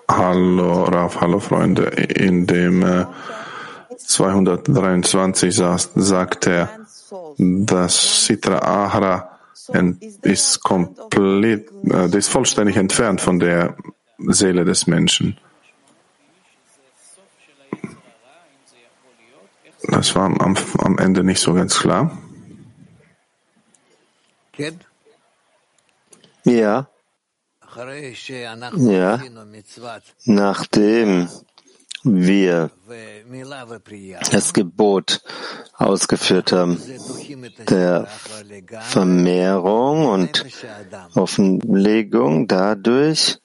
Hallo 0.09 0.85
Raf, 0.85 1.21
hallo 1.21 1.39
Freunde. 1.39 1.85
In 1.85 2.47
dem 2.47 2.83
äh, 2.83 3.07
223 3.97 5.55
sagt 5.55 6.47
er, 6.47 6.69
dass 7.39 8.27
Sitra 8.27 8.59
Ahra 8.59 9.39
ist 10.23 10.63
komplett, 10.63 11.71
äh, 11.85 12.17
ist 12.17 12.29
vollständig 12.29 12.77
entfernt 12.77 13.21
von 13.21 13.39
der 13.39 13.77
Seele 14.19 14.65
des 14.65 14.87
Menschen. 14.87 15.39
Das 19.89 20.15
war 20.15 20.25
am, 20.25 20.57
am 20.79 20.99
Ende 20.99 21.23
nicht 21.25 21.41
so 21.41 21.55
ganz 21.55 21.79
klar. 21.79 22.17
Ja. 26.45 26.89
Ja. 28.77 29.21
Nachdem 30.25 31.29
wir 32.05 32.71
das 34.31 34.53
Gebot 34.53 35.23
ausgeführt 35.75 36.53
haben, 36.53 36.83
der 37.69 38.07
Vermehrung 38.81 40.07
und 40.07 40.45
Offenlegung 41.15 42.49
dadurch 42.49 43.39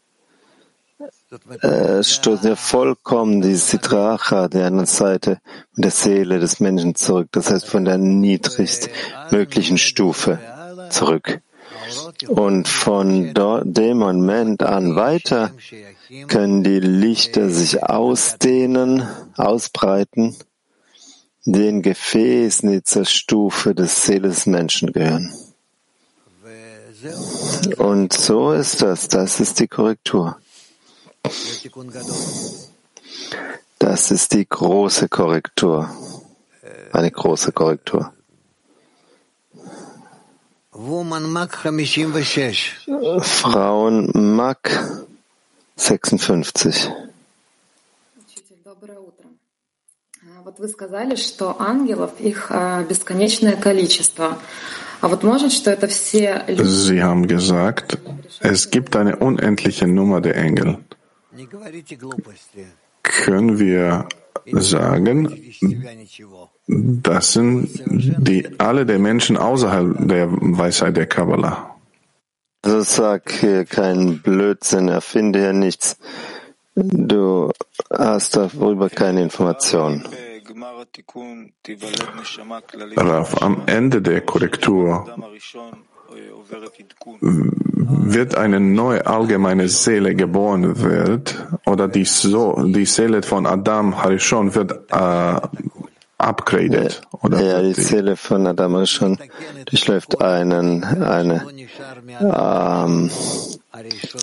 äh, 1.62 2.04
stoßen 2.04 2.50
wir 2.50 2.56
vollkommen 2.56 3.42
die 3.42 3.56
Sitracha 3.56 4.48
der 4.48 4.68
anderen 4.68 4.88
Seite 4.88 5.40
mit 5.76 5.86
der 5.86 5.92
Seele 5.92 6.40
des 6.40 6.60
Menschen 6.60 6.96
zurück, 6.96 7.28
das 7.32 7.52
heißt 7.52 7.68
von 7.68 7.86
der 7.86 7.98
niedrigst 7.98 8.90
möglichen 9.32 9.78
Stufe 9.78 10.40
zurück. 10.90 11.42
Und 12.28 12.67
von 12.67 13.34
dem 13.34 13.97
Moment 13.97 14.63
an 14.63 14.95
weiter 14.95 15.52
können 16.28 16.63
die 16.63 16.80
Lichter 16.80 17.50
sich 17.50 17.84
ausdehnen, 17.84 19.08
ausbreiten, 19.36 20.36
den 21.45 21.82
Gefäßen, 21.82 22.71
die 22.71 22.84
zur 22.84 23.06
Stufe 23.06 23.73
des 23.73 24.06
Seele 24.06 24.30
des 24.30 24.45
Menschen 24.45 24.91
gehören. 24.91 25.34
Und 27.78 28.13
so 28.13 28.52
ist 28.52 28.82
das, 28.82 29.08
das 29.08 29.39
ist 29.39 29.60
die 29.60 29.67
Korrektur. 29.67 30.38
Das 33.80 34.12
ist 34.12 34.34
die 34.34 34.47
große 34.47 35.08
Korrektur. 35.08 35.89
Eine 36.91 37.12
große 37.12 37.52
Korrektur. 37.52 38.13
Frauen 43.23 44.11
Mak 44.14 44.71
56. 45.77 46.90
Вот 50.45 50.59
вы 50.59 50.68
сказали, 50.68 51.14
что 51.14 51.61
ангелов 51.61 52.11
их 52.21 52.51
бесконечное 52.88 53.57
количество. 53.57 54.38
А 55.01 55.09
вот 55.09 55.23
может, 55.23 55.53
что 55.53 55.71
это 55.71 55.88
все... 55.88 56.45
Sie 56.49 57.03
haben 57.03 57.27
gesagt, 57.27 57.99
es 58.40 58.71
gibt 58.71 58.97
eine 58.97 59.16
unendliche 59.16 59.87
Nummer 59.87 60.21
der 60.21 60.37
Engel 60.37 60.79
können 63.03 63.59
wir 63.59 64.09
sagen, 64.53 65.29
das 66.67 67.34
sind 67.34 67.69
die, 67.88 68.47
alle 68.58 68.86
der 68.86 68.99
Menschen 68.99 69.38
außerhalb 69.38 70.08
der 70.08 70.27
Weisheit 70.30 70.97
der 70.97 71.06
Kabbalah. 71.06 71.75
Also 72.62 72.82
sag 72.82 73.32
hier 73.32 73.63
keinen 73.63 74.21
Blödsinn, 74.21 74.89
erfinde 74.89 75.39
hier 75.39 75.53
nichts. 75.53 75.97
Du 76.75 77.51
hast 77.89 78.36
darüber 78.36 78.89
keine 78.89 79.23
Informationen. 79.23 80.03
Raf, 82.97 83.41
am 83.41 83.63
Ende 83.65 84.01
der 84.01 84.21
Korrektur 84.21 85.06
wird 87.19 88.36
eine 88.36 88.60
neue 88.60 89.06
allgemeine 89.06 89.67
Seele 89.69 90.15
geboren 90.15 90.82
wird 90.82 91.47
oder 91.65 91.88
die, 91.88 92.06
so, 92.06 92.62
die 92.63 92.86
Seele 92.86 93.23
von 93.23 93.45
Adam 93.45 94.03
Harishon 94.03 94.53
wird 94.56 94.71
äh, 94.91 95.39
upgraded. 96.17 97.01
Oder 97.21 97.41
ja, 97.41 97.62
die 97.62 97.73
Seele 97.73 98.15
von 98.15 98.47
Adam 98.47 98.75
Harishon 98.75 99.17
durchläuft 99.65 100.21
einen, 100.21 100.84
eine 100.84 101.45
ähm, 102.19 103.12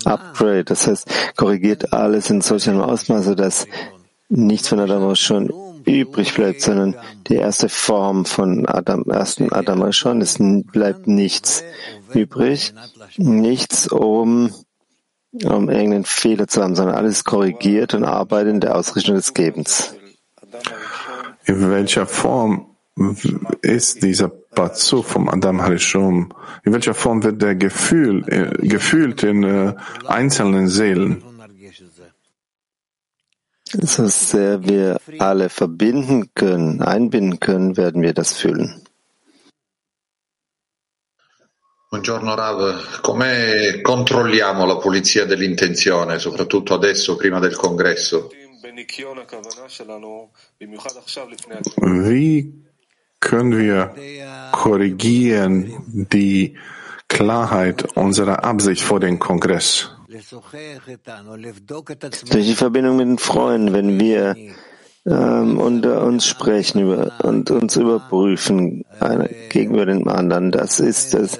Upgrade, 0.03 0.65
das 0.65 0.87
heißt, 0.87 1.07
korrigiert 1.37 1.93
alles 1.93 2.29
in 2.29 2.41
solch 2.41 2.69
einem 2.69 2.81
Ausmaße, 2.81 3.35
dass 3.35 3.67
nichts 4.27 4.67
von 4.67 4.79
Adam 4.79 5.15
schon 5.15 5.51
übrig 5.85 6.33
bleibt, 6.33 6.61
sondern 6.61 6.95
die 7.27 7.35
erste 7.35 7.69
Form 7.69 8.25
von 8.25 8.65
Adam, 8.65 9.03
ersten 9.03 9.53
Adam 9.53 9.91
schon, 9.93 10.21
es 10.21 10.37
bleibt 10.39 11.07
nichts 11.07 11.63
übrig, 12.13 12.73
nichts, 13.17 13.87
um, 13.87 14.51
um 15.43 15.69
irgendeinen 15.69 16.05
Fehler 16.05 16.47
zu 16.47 16.61
haben, 16.61 16.75
sondern 16.75 16.95
alles 16.95 17.23
korrigiert 17.23 17.93
und 17.93 18.03
arbeitet 18.03 18.53
in 18.53 18.59
der 18.61 18.75
Ausrichtung 18.75 19.15
des 19.15 19.33
Gebens. 19.33 19.93
In 21.47 21.69
welcher 21.69 22.07
Form 22.07 22.75
ist 23.61 24.01
dieser 24.01 24.29
Batsu 24.29 25.03
vom 25.03 25.29
Adam 25.29 25.61
Harishum? 25.61 26.33
In 26.63 26.73
welcher 26.73 26.93
Form 26.93 27.23
wird 27.23 27.41
der 27.41 27.55
Gefühl, 27.55 28.23
äh, 28.27 28.67
gefühlt 28.67 29.23
in 29.23 29.43
äh, 29.43 29.75
einzelnen 30.07 30.67
Seelen? 30.67 31.23
So 33.71 34.07
sehr 34.07 34.63
wir 34.63 34.97
alle 35.19 35.49
verbinden 35.49 36.29
können, 36.33 36.81
einbinden 36.81 37.39
können, 37.39 37.77
werden 37.77 38.01
wir 38.01 38.13
das 38.13 38.33
fühlen. 38.33 38.81
Buongiorno 41.89 42.33
Rav, 42.33 43.01
come 43.01 43.81
controlliamo 43.81 44.65
la 44.65 44.77
pulizia 44.77 45.25
dell'intenzione, 45.25 46.19
soprattutto 46.19 46.73
adesso 46.73 47.15
prima 47.15 47.39
del 47.39 47.55
congresso? 47.55 48.31
Wie 51.77 52.53
können 53.19 53.57
wir 53.57 53.95
korrigieren 54.51 56.07
die 56.11 56.57
Klarheit 57.07 57.95
unserer 57.95 58.43
Absicht 58.43 58.81
vor 58.81 58.99
dem 58.99 59.19
Kongress? 59.19 59.91
Durch 62.31 62.45
die 62.45 62.55
Verbindung 62.55 62.97
mit 62.97 63.07
den 63.07 63.17
Freunden, 63.17 63.73
wenn 63.73 63.99
wir 63.99 64.35
ähm, 65.05 65.59
unter 65.59 66.03
uns 66.03 66.25
sprechen 66.25 66.81
über, 66.81 67.13
und 67.23 67.51
uns 67.51 67.75
überprüfen 67.75 68.85
einer 68.99 69.27
gegenüber 69.49 69.85
dem 69.85 70.07
anderen, 70.07 70.51
das 70.51 70.79
ist 70.79 71.13
das 71.13 71.39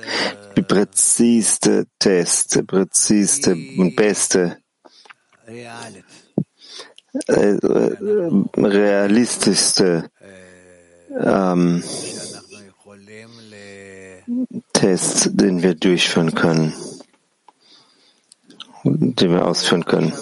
die 0.55 0.61
präziste 0.61 1.85
Test, 1.99 2.55
der 2.55 2.63
präziste 2.63 3.57
und 3.77 3.95
beste 3.95 4.57
äh, 7.27 7.57
realistischste 8.57 10.09
ähm, 11.17 11.83
Test, 14.73 15.29
den 15.33 15.63
wir 15.63 15.75
durchführen 15.75 16.33
können, 16.35 16.73
den 18.83 19.31
wir 19.31 19.45
ausführen 19.45 19.85
können. 19.85 20.13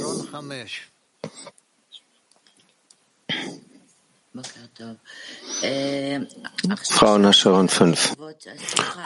Frau 6.84 7.18
Nascharon 7.18 7.70
5. 7.70 8.16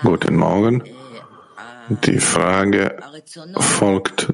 Guten 0.03 0.35
Morgen. 0.35 0.83
Die 1.89 2.19
Frage 2.19 2.97
folgt 3.59 4.33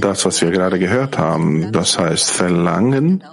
das, 0.00 0.24
was 0.24 0.42
wir 0.42 0.50
gerade 0.50 0.78
gehört 0.78 1.18
haben. 1.18 1.72
Das 1.72 1.98
heißt, 1.98 2.30
Verlangen. 2.30 3.24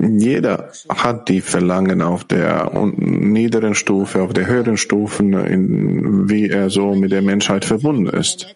Jeder 0.00 0.72
hat 0.88 1.28
die 1.28 1.40
Verlangen 1.40 2.00
auf 2.02 2.24
der 2.24 2.70
niederen 2.96 3.74
Stufe, 3.74 4.22
auf 4.22 4.32
der 4.32 4.46
höheren 4.46 4.76
Stufen, 4.76 5.34
in, 5.34 6.28
wie 6.28 6.48
er 6.48 6.70
so 6.70 6.94
mit 6.94 7.12
der 7.12 7.22
Menschheit 7.22 7.64
verbunden 7.64 8.06
ist. 8.06 8.46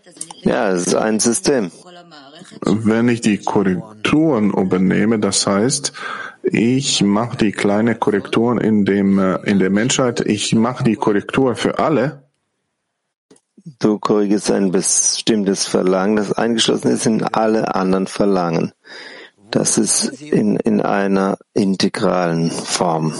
Ja, 0.43 0.71
es 0.71 0.87
ist 0.87 0.95
ein 0.95 1.21
System. 1.21 1.71
Wenn 2.65 3.09
ich 3.09 3.21
die 3.21 3.39
Korrekturen 3.39 4.51
übernehme, 4.53 5.19
das 5.19 5.47
heißt, 5.47 5.93
ich 6.45 7.03
mache 7.03 7.37
die 7.37 7.53
kleine 7.53 7.95
Korrekturen 7.95 8.59
in 8.59 8.85
dem 8.85 9.19
in 9.45 9.59
der 9.59 9.71
Menschheit, 9.71 10.21
ich 10.21 10.55
mache 10.55 10.85
die 10.85 10.97
Korrektur 10.97 11.55
für 11.55 11.79
alle. 11.79 12.25
Du 13.65 13.99
korrigierst 13.99 14.51
ein 14.51 14.73
bestimmtes 14.73 15.67
Verlangen, 15.67 16.17
das 16.17 16.33
eingeschlossen 16.33 16.91
ist 16.91 17.07
in 17.07 17.23
alle 17.23 17.75
anderen 17.75 18.09
Verlangen. 18.09 18.73
Das 19.53 19.79
ist 19.79 20.21
in, 20.21 20.57
in 20.57 20.81
einer 20.81 21.39
integralen 21.55 22.51
Form. 22.51 23.13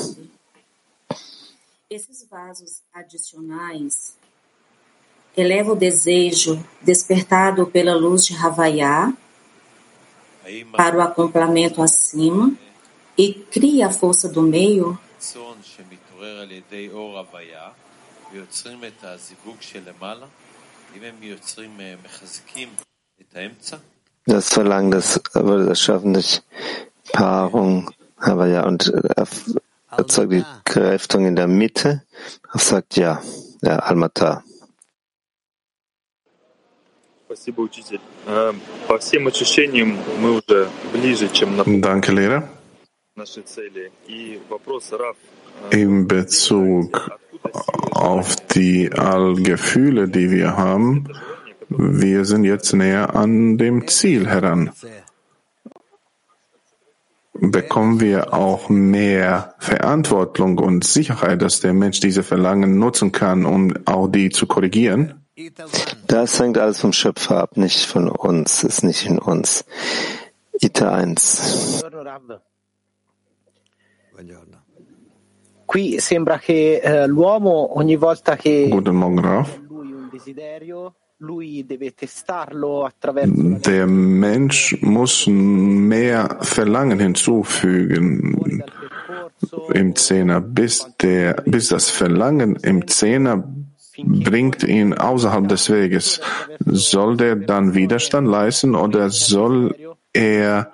Esses 1.89 2.27
vasos 2.29 2.83
adicionais 2.93 4.17
eleva 5.37 5.73
o 5.73 5.77
desejo 5.77 6.59
despertado 6.81 7.67
pela 7.67 7.95
luz 7.95 8.25
de 8.25 8.35
Havaiá 8.35 9.13
para 10.75 10.97
o 10.97 11.01
acoplamento 11.03 11.83
acima 11.83 12.53
e 13.17 13.35
cria 13.35 13.87
a 13.89 13.91
força 13.91 14.29
do 14.29 14.43
meio 14.43 14.99
Das 24.27 24.49
Verlangen, 24.49 24.91
das 24.91 25.21
würde 25.35 25.67
das 25.67 25.81
schaffen 25.81 26.15
durch 26.15 26.43
Paarung, 27.13 27.91
aber 28.17 28.47
ja, 28.47 28.65
und 28.65 28.93
erzeugt 29.91 30.33
die 30.33 30.45
Kräftung 30.65 31.27
in 31.27 31.37
der 31.37 31.49
Mitte. 31.49 32.03
Er 32.53 32.61
sagt 32.61 32.97
ja, 32.97 33.21
ja, 33.63 33.79
Almata. 33.79 34.45
Danke, 41.81 42.13
Lehrer. 42.13 42.49
In 45.71 46.09
Bezug 46.09 47.21
auf 47.93 48.37
die 48.55 48.93
Allgefühle, 48.93 50.09
die 50.09 50.31
wir 50.31 50.57
haben, 50.57 51.09
wir 51.69 52.25
sind 52.25 52.45
jetzt 52.45 52.73
näher 52.73 53.15
an 53.15 53.59
dem 53.59 53.87
Ziel 53.89 54.29
heran. 54.29 54.71
Bekommen 57.35 58.01
wir 58.01 58.35
auch 58.35 58.69
mehr 58.69 59.55
Verantwortung 59.59 60.59
und 60.59 60.85
Sicherheit, 60.85 61.43
dass 61.43 61.61
der 61.61 61.73
Mensch 61.73 62.01
diese 62.01 62.23
Verlangen 62.23 62.79
nutzen 62.79 63.11
kann, 63.11 63.45
um 63.47 63.75
auch 63.87 64.07
die 64.07 64.31
zu 64.31 64.47
korrigieren? 64.47 65.25
Das 66.07 66.39
hängt 66.39 66.59
alles 66.59 66.81
vom 66.81 66.93
Schöpfer 66.93 67.39
ab, 67.43 67.57
nicht 67.57 67.87
von 67.87 68.09
uns, 68.09 68.65
ist 68.65 68.85
nicht 68.85 69.07
in 69.07 69.19
uns. 69.19 69.65
Ita 70.61 70.93
1. 70.93 71.83
Qui 75.73 76.01
sembra 76.01 76.37
che 76.37 76.83
eh, 76.83 77.07
l'uomo 77.07 77.79
ogni 77.79 77.97
volta 77.97 78.37
che 78.37 78.69
Guten 78.69 78.95
Morgen, 78.95 79.23
Raf. 79.23 79.59
lui 79.71 79.91
un 79.91 80.09
desiderio, 80.11 80.97
Der 83.65 83.87
Mensch 83.87 84.77
muss 84.83 85.27
mehr 85.27 86.37
Verlangen 86.43 86.99
hinzufügen 86.99 88.63
im 89.73 89.95
Zehner, 89.97 90.43
bis, 90.43 90.87
der, 91.01 91.43
bis 91.47 91.69
das 91.69 91.89
Verlangen 91.89 92.57
im 92.57 92.87
Zehner 92.87 93.43
bringt 93.97 94.65
ihn 94.65 94.93
außerhalb 94.93 95.49
des 95.49 95.71
Weges. 95.71 96.21
Soll 96.67 97.17
der 97.17 97.37
dann 97.37 97.73
Widerstand 97.73 98.29
leisten 98.29 98.75
oder 98.75 99.09
soll 99.09 99.75
er 100.13 100.71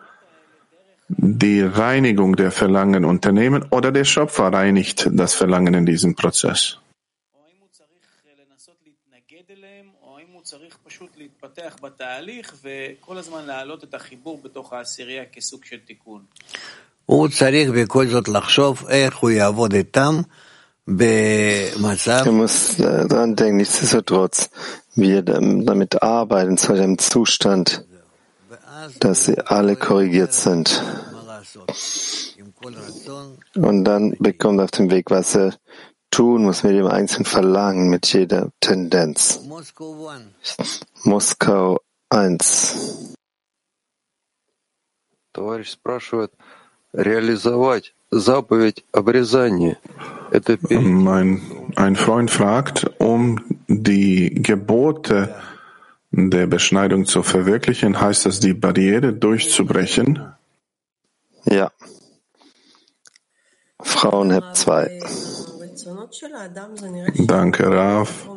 die 1.08 1.62
Reinigung 1.62 2.36
der 2.36 2.50
Verlangen 2.50 3.04
unternehmen 3.04 3.64
oder 3.70 3.92
der 3.92 4.04
Schöpfer 4.04 4.52
reinigt 4.52 5.08
das 5.12 5.34
Verlangen 5.34 5.74
in 5.74 5.86
diesem 5.86 6.14
Prozess? 6.14 6.78
Er 22.26 22.32
muss 22.32 22.76
daran 22.76 23.36
denken, 23.36 23.56
nichtsdestotrotz, 23.58 24.50
wie 24.94 25.12
er 25.12 25.22
damit 25.22 26.02
arbeiten 26.02 26.56
soll, 26.56 26.78
im 26.78 26.98
Zustand 26.98 27.84
dass 28.99 29.25
sie 29.25 29.37
alle 29.39 29.75
korrigiert 29.75 30.33
sind. 30.33 30.83
Und 33.55 33.83
dann 33.83 34.15
bekommt 34.19 34.59
er 34.59 34.65
auf 34.65 34.71
dem 34.71 34.89
Weg, 34.89 35.11
was 35.11 35.35
er 35.35 35.53
tun 36.11 36.43
muss 36.43 36.63
mit 36.63 36.73
dem 36.73 36.87
einzelnen 36.87 37.25
Verlangen, 37.25 37.89
mit 37.89 38.11
jeder 38.13 38.51
Tendenz. 38.59 39.41
Moskau 41.03 41.79
1. 42.09 43.15
Товарищ 45.33 45.71
спрашивает, 45.71 46.31
реализовать 46.93 47.93
заповедь 48.11 48.85
обрезания. 48.91 49.79
Это 50.31 50.57
Mein, 50.69 51.41
ein 51.75 51.95
Freund 51.95 52.29
fragt, 52.29 52.89
um 52.99 53.39
die 53.67 54.33
Gebote 54.35 55.35
der 56.10 56.46
Beschneidung 56.46 57.06
zu 57.06 57.22
verwirklichen, 57.22 58.00
heißt 58.00 58.26
das, 58.26 58.40
die 58.40 58.54
Barriere 58.54 59.12
durchzubrechen? 59.12 60.32
Ja. 61.44 61.70
Frauenheb 63.80 64.44
2. 64.54 65.00
Danke, 67.26 67.70
Raf. 67.70 68.28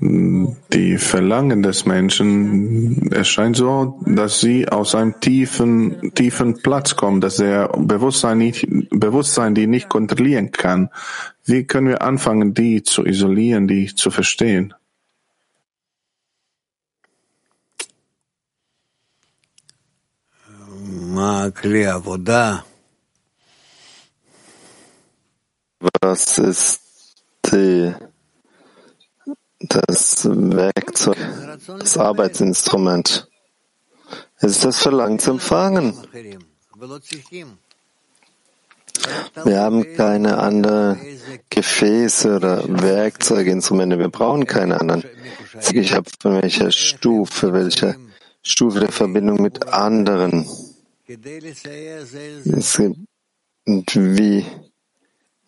Die 0.00 0.98
Verlangen 0.98 1.62
des 1.62 1.86
Menschen, 1.86 3.12
es 3.12 3.28
scheint 3.28 3.56
so, 3.56 4.00
dass 4.04 4.40
sie 4.40 4.68
aus 4.68 4.96
einem 4.96 5.20
tiefen, 5.20 6.12
tiefen 6.14 6.60
Platz 6.60 6.96
kommen, 6.96 7.20
dass 7.20 7.38
er 7.38 7.68
Bewusstsein, 7.68 8.38
nicht, 8.38 8.66
Bewusstsein, 8.90 9.54
die 9.54 9.68
nicht 9.68 9.88
kontrollieren 9.88 10.50
kann. 10.50 10.90
Wie 11.44 11.64
können 11.64 11.88
wir 11.88 12.02
anfangen, 12.02 12.52
die 12.52 12.82
zu 12.82 13.04
isolieren, 13.04 13.68
die 13.68 13.94
zu 13.94 14.10
verstehen? 14.10 14.74
Was 26.00 26.38
ist 26.38 26.80
die, 27.44 27.94
das 29.60 30.24
Werkzeug, 30.24 31.18
das 31.78 31.98
Arbeitsinstrument? 31.98 33.28
Ist 34.40 34.64
das 34.64 34.78
Verlangen 34.78 35.18
zu 35.18 35.32
empfangen. 35.32 35.94
Wir 39.44 39.60
haben 39.60 39.94
keine 39.94 40.38
anderen 40.38 40.98
Gefäße 41.50 42.36
oder 42.36 42.64
Werkzeuge, 42.66 43.50
Instrumente. 43.50 43.98
Wir 43.98 44.08
brauchen 44.08 44.46
keine 44.46 44.80
anderen. 44.80 45.04
Ich 45.72 45.92
habe 45.92 46.08
von 46.20 46.40
welcher 46.40 46.72
Stufe, 46.72 47.52
welcher 47.52 47.96
Stufe 48.42 48.80
der 48.80 48.92
Verbindung 48.92 49.42
mit 49.42 49.68
anderen. 49.68 50.46
Es 52.44 52.76
gibt, 52.76 52.98
und 53.66 53.94
wie 53.94 54.44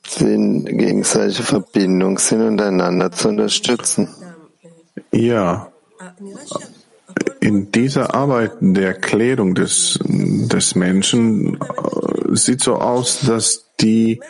sind 0.06 0.66
gegenseitige 0.66 1.42
Verbindung 1.42 2.18
sind 2.18 2.42
und 2.42 2.60
einander 2.60 3.10
zu 3.10 3.28
unterstützen. 3.28 4.08
Ja. 5.12 5.72
In 7.40 7.70
dieser 7.72 8.14
Arbeit 8.14 8.52
der 8.60 8.88
Erklärung 8.88 9.54
des, 9.54 9.98
des 10.02 10.74
Menschen 10.74 11.54
äh, 11.56 12.36
sieht 12.36 12.62
so 12.62 12.76
aus, 12.76 13.20
dass 13.20 13.70
die, 13.80 14.20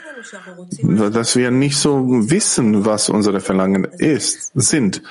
dass 0.82 1.36
wir 1.36 1.50
nicht 1.50 1.76
so 1.76 2.06
wissen, 2.30 2.84
was 2.86 3.08
unsere 3.08 3.40
Verlangen 3.40 3.84
ist, 3.84 4.52
sind. 4.54 5.02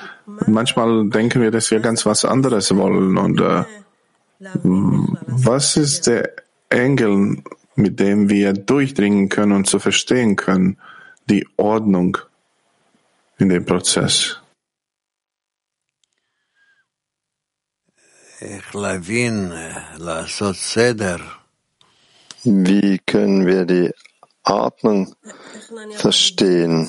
Manchmal 0.46 1.08
denken 1.08 1.40
wir, 1.40 1.50
dass 1.50 1.70
wir 1.70 1.80
ganz 1.80 2.04
was 2.04 2.24
anderes 2.24 2.74
wollen 2.74 3.16
und 3.16 3.40
äh, 3.40 3.64
was 4.40 5.76
ist 5.76 6.06
der 6.06 6.32
Engel, 6.68 7.42
mit 7.76 8.00
dem 8.00 8.28
wir 8.28 8.52
durchdringen 8.52 9.28
können 9.28 9.52
und 9.52 9.66
zu 9.66 9.78
verstehen 9.78 10.36
können, 10.36 10.78
die 11.28 11.46
Ordnung 11.56 12.18
in 13.38 13.48
dem 13.48 13.64
Prozess? 13.64 14.40
Wie 22.44 22.98
können 23.06 23.46
wir 23.46 23.64
die 23.64 23.90
Ordnung 24.42 25.14
verstehen? 25.96 26.86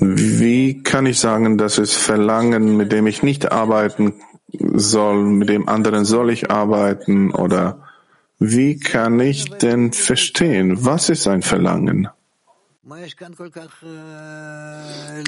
Wie 0.00 0.82
kann 0.82 1.06
ich 1.06 1.18
sagen, 1.18 1.56
dass 1.56 1.78
es 1.78 1.96
Verlangen, 1.96 2.76
mit 2.76 2.92
dem 2.92 3.06
ich 3.06 3.22
nicht 3.22 3.50
arbeiten 3.50 4.20
soll, 4.58 5.24
mit 5.24 5.48
dem 5.48 5.68
anderen 5.68 6.04
soll 6.04 6.30
ich 6.30 6.50
arbeiten 6.50 7.30
oder 7.32 7.82
wie 8.38 8.78
kann 8.78 9.20
ich 9.20 9.50
denn 9.50 9.92
verstehen, 9.92 10.84
was 10.84 11.08
ist 11.08 11.26
ein 11.26 11.42
Verlangen? 11.42 12.08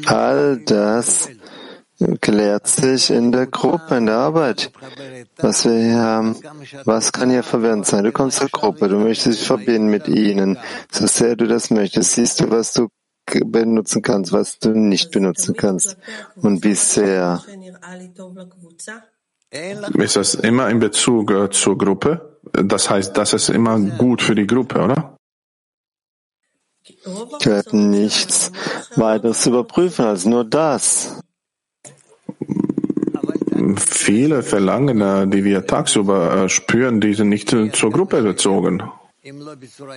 All 0.06 0.56
das 0.64 1.28
klärt 2.20 2.66
sich 2.66 3.10
in 3.10 3.30
der 3.30 3.46
Gruppe, 3.46 3.96
in 3.96 4.06
der 4.06 4.16
Arbeit. 4.16 4.72
Was 5.36 5.64
wir 5.64 5.78
hier 5.78 5.98
haben, 5.98 6.36
was 6.84 7.12
kann 7.12 7.30
hier 7.30 7.42
verwirrend 7.42 7.86
sein? 7.86 8.04
Du 8.04 8.12
kommst 8.12 8.38
zur 8.38 8.48
Gruppe, 8.48 8.88
du 8.88 8.98
möchtest 8.98 9.40
dich 9.40 9.46
verbinden 9.46 9.88
mit 9.88 10.08
ihnen. 10.08 10.58
So 10.90 11.06
sehr 11.06 11.36
du 11.36 11.46
das 11.46 11.70
möchtest, 11.70 12.12
siehst 12.12 12.40
du, 12.40 12.50
was 12.50 12.72
du 12.72 12.88
benutzen 13.26 14.02
kannst, 14.02 14.32
was 14.32 14.58
du 14.58 14.70
nicht 14.70 15.10
benutzen 15.10 15.54
kannst. 15.54 15.96
Und 16.36 16.64
wie 16.64 16.74
sehr. 16.74 17.42
Ist 19.52 20.16
das 20.16 20.34
immer 20.34 20.70
in 20.70 20.78
Bezug 20.78 21.30
äh, 21.30 21.50
zur 21.50 21.76
Gruppe? 21.76 22.38
Das 22.52 22.88
heißt, 22.88 23.16
das 23.16 23.34
ist 23.34 23.50
immer 23.50 23.78
gut 23.78 24.22
für 24.22 24.34
die 24.34 24.46
Gruppe, 24.46 24.80
oder? 24.80 25.16
Gehört 27.40 27.72
nichts 27.74 28.50
weiteres 28.96 29.42
zu 29.42 29.50
überprüfen 29.50 30.06
als 30.06 30.24
nur 30.24 30.44
das. 30.44 31.20
Viele 33.76 34.42
Verlangen, 34.42 35.30
die 35.30 35.44
wir 35.44 35.66
tagsüber 35.66 36.44
äh, 36.44 36.48
spüren, 36.48 37.00
die 37.00 37.14
sind 37.14 37.28
nicht 37.28 37.50
zur 37.50 37.90
Gruppe 37.90 38.22
bezogen. 38.22 38.82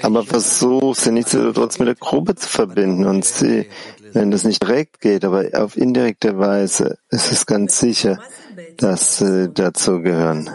Aber 0.04 0.24
versuch 0.24 0.96
sie 0.96 1.12
nicht 1.12 1.30
trotz 1.30 1.80
mit 1.80 1.88
der 1.88 1.96
Gruppe 1.96 2.36
zu 2.36 2.48
verbinden 2.48 3.06
und 3.06 3.26
sie, 3.26 3.68
wenn 4.14 4.30
das 4.30 4.44
nicht 4.44 4.62
direkt 4.62 5.02
geht, 5.02 5.26
aber 5.26 5.50
auf 5.54 5.76
indirekte 5.78 6.38
Weise, 6.38 7.00
ist 7.10 7.32
es 7.32 7.48
ganz 7.48 7.80
sicher, 7.80 8.20
dass 8.78 9.18
sie 9.18 9.50
dazu 9.52 10.02
gehören. 10.02 10.52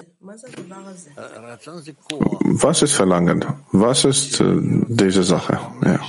Was 2.61 2.83
ist 2.83 2.92
Verlangen? 2.92 3.44
Was 3.72 4.04
ist 4.04 4.40
äh, 4.40 4.56
diese 4.88 5.24
Sache? 5.24 5.59
Ja. 5.85 6.00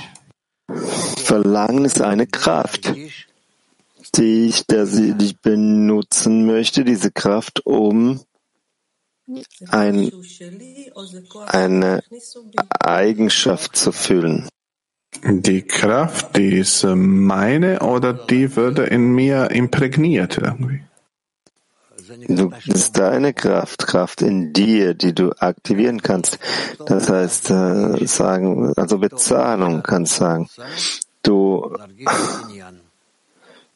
Verlangen 1.16 1.84
ist 1.84 2.00
eine 2.00 2.28
Kraft, 2.28 2.94
die 4.14 4.46
ich, 4.46 4.66
der 4.66 4.86
sie, 4.86 5.14
die 5.14 5.26
ich 5.26 5.40
benutzen 5.40 6.46
möchte, 6.46 6.84
diese 6.84 7.10
Kraft, 7.10 7.66
um 7.66 8.20
ein, 9.68 10.10
eine 11.46 12.02
Eigenschaft 12.80 13.76
zu 13.76 13.92
fühlen. 13.92 14.48
Die 15.24 15.62
Kraft, 15.62 16.36
die 16.36 16.58
ist 16.58 16.84
meine 16.84 17.80
oder 17.80 18.12
die 18.12 18.56
würde 18.56 18.84
in 18.84 19.12
mir 19.12 19.50
imprägniert 19.50 20.38
irgendwie? 20.38 20.82
Du, 22.28 22.50
das 22.50 22.66
ist 22.66 22.98
deine 22.98 23.32
Kraft, 23.32 23.86
Kraft 23.86 24.22
in 24.22 24.52
dir, 24.52 24.94
die 24.94 25.14
du 25.14 25.32
aktivieren 25.38 26.02
kannst. 26.02 26.38
Das 26.86 27.08
heißt, 27.08 27.50
äh, 27.50 28.06
sagen, 28.06 28.72
also 28.76 28.98
Bezahlung 28.98 29.82
kannst 29.82 30.16
sagen. 30.16 30.48
Du 31.22 31.74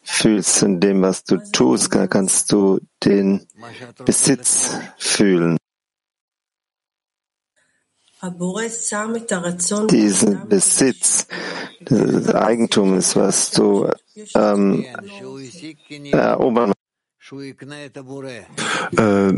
fühlst 0.07 0.62
in 0.62 0.81
dem, 0.81 1.03
was 1.03 1.25
du 1.25 1.37
tust, 1.53 1.90
kannst 1.90 2.53
du 2.53 2.81
den 3.05 3.47
Besitz 4.05 4.79
fühlen. 4.97 5.59
Diesen 9.90 10.49
Besitz, 10.49 11.27
das 11.81 12.35
Eigentum 12.35 12.97
ist, 12.97 13.16
was 13.16 13.51
du 13.51 13.90
ähm, 14.35 14.87
erobern 16.12 16.73
äh, 18.99 19.33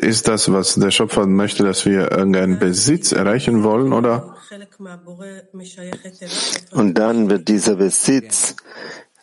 ist 0.00 0.28
das, 0.28 0.50
was 0.50 0.74
der 0.76 0.90
Schöpfer 0.90 1.26
möchte, 1.26 1.62
dass 1.62 1.84
wir 1.84 2.10
irgendeinen 2.10 2.58
Besitz 2.58 3.12
erreichen 3.12 3.62
wollen, 3.62 3.92
oder? 3.92 4.34
Und 6.72 6.94
dann 6.94 7.28
wird 7.28 7.48
dieser 7.48 7.76
Besitz, 7.76 8.56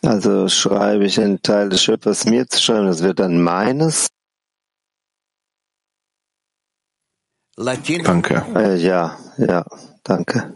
also 0.06 0.48
schreibe 0.48 1.04
ich 1.04 1.20
einen 1.20 1.42
Teil 1.42 1.68
des 1.68 1.82
Schöpfers 1.82 2.24
mir 2.26 2.46
zu 2.46 2.60
schreiben, 2.60 2.86
das 2.86 3.02
wird 3.02 3.18
dann 3.18 3.40
meines. 3.42 4.08
Danke. 8.02 8.44
Äh, 8.54 8.76
ja, 8.76 9.18
ja, 9.38 9.64
danke. 10.04 10.54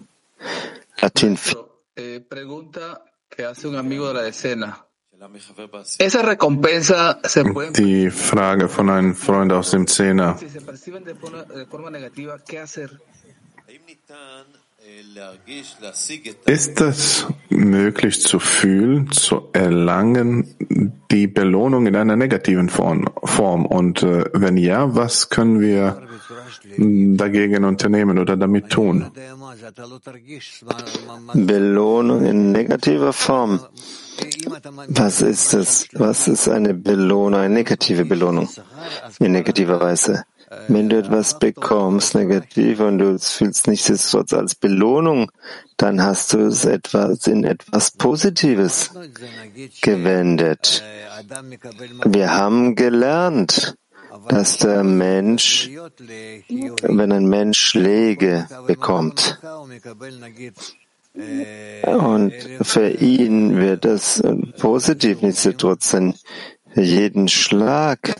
Latin. 1.01 1.39
Eh. 1.97 2.21
Die 7.73 8.11
Frage 8.11 8.69
von 8.69 8.91
einem 8.91 9.15
Freund 9.15 9.53
aus 9.53 9.71
dem 9.71 9.87
Zehner. 9.87 10.39
Ist 16.47 16.81
es 16.81 17.27
möglich 17.49 18.21
zu 18.23 18.39
fühlen, 18.39 19.11
zu 19.11 19.49
erlangen, 19.53 20.55
die 21.11 21.27
Belohnung 21.27 21.87
in 21.87 21.97
einer 21.97 22.17
negativen 22.17 22.69
Form? 22.69 23.67
Und 23.67 24.03
äh, 24.03 24.25
wenn 24.33 24.57
ja, 24.57 24.95
was 24.95 25.29
können 25.29 25.61
wir 25.61 26.03
dagegen 26.79 27.65
unternehmen 27.65 28.19
oder 28.19 28.37
damit 28.37 28.71
tun? 28.71 29.11
Belohnung 31.35 32.25
in 32.25 32.53
negativer 32.53 33.13
Form. 33.13 33.61
Was 34.89 35.23
ist 35.23 35.55
es? 35.55 35.89
Was 35.95 36.29
ist 36.29 36.49
eine 36.49 36.75
Belohnung, 36.75 37.41
eine 37.41 37.55
negative 37.55 38.05
Belohnung? 38.05 38.49
In 39.19 39.33
negativer 39.33 39.81
Weise. 39.81 40.25
Wenn 40.67 40.89
du 40.89 40.99
etwas 40.99 41.39
bekommst, 41.39 42.17
negativ, 42.17 42.81
und 42.81 42.99
du 42.99 43.17
fühlst 43.19 43.69
nichtsdestotrotz 43.69 44.33
als 44.33 44.57
Belohnung, 44.57 45.31
dann 45.77 46.03
hast 46.03 46.33
du 46.33 46.39
es 46.39 46.65
etwas 46.65 47.29
in 47.29 47.45
etwas 47.45 47.93
Positives 47.93 48.91
gewendet. 49.81 50.83
Wir 52.05 52.35
haben 52.35 52.75
gelernt, 52.75 53.77
dass 54.29 54.59
der 54.59 54.83
Mensch, 54.83 55.71
wenn 56.83 57.13
ein 57.13 57.27
Mensch 57.27 57.61
Schläge 57.61 58.49
bekommt, 58.67 59.39
und 61.85 62.33
für 62.63 62.89
ihn 62.89 63.57
wird 63.57 63.85
das 63.85 64.23
positiv 64.59 65.23
nichtsdestotrotz, 65.23 65.91
denn 65.93 66.15
für 66.73 66.83
jeden 66.83 67.29
Schlag 67.29 68.17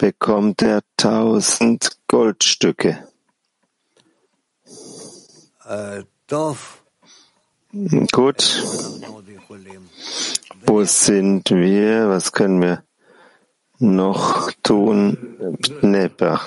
bekommt 0.00 0.62
er 0.62 0.80
tausend 0.96 1.98
Goldstücke. 2.08 3.04
Äh, 5.68 6.04
Gut. 8.10 8.64
Wo 10.66 10.84
sind 10.84 11.50
wir? 11.50 12.08
Was 12.08 12.32
können 12.32 12.62
wir 12.62 12.82
noch 13.78 14.50
tun? 14.62 15.36
Neper. 15.82 16.40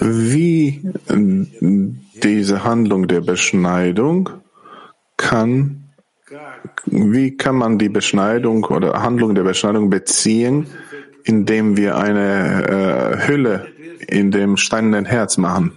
Wie 0.00 0.80
diese 2.22 2.64
Handlung 2.64 3.06
der 3.06 3.20
Beschneidung 3.20 4.30
kann, 5.24 5.84
wie 6.84 7.36
kann 7.36 7.56
man 7.56 7.78
die 7.78 7.88
Beschneidung 7.88 8.64
oder 8.64 9.02
Handlung 9.02 9.34
der 9.34 9.44
Beschneidung 9.44 9.88
beziehen, 9.88 10.66
indem 11.24 11.76
wir 11.76 11.96
eine 11.96 12.28
äh, 12.68 13.26
Hülle 13.26 13.66
in 14.06 14.30
dem 14.30 14.56
steinernen 14.56 15.06
Herz 15.06 15.38
machen? 15.38 15.72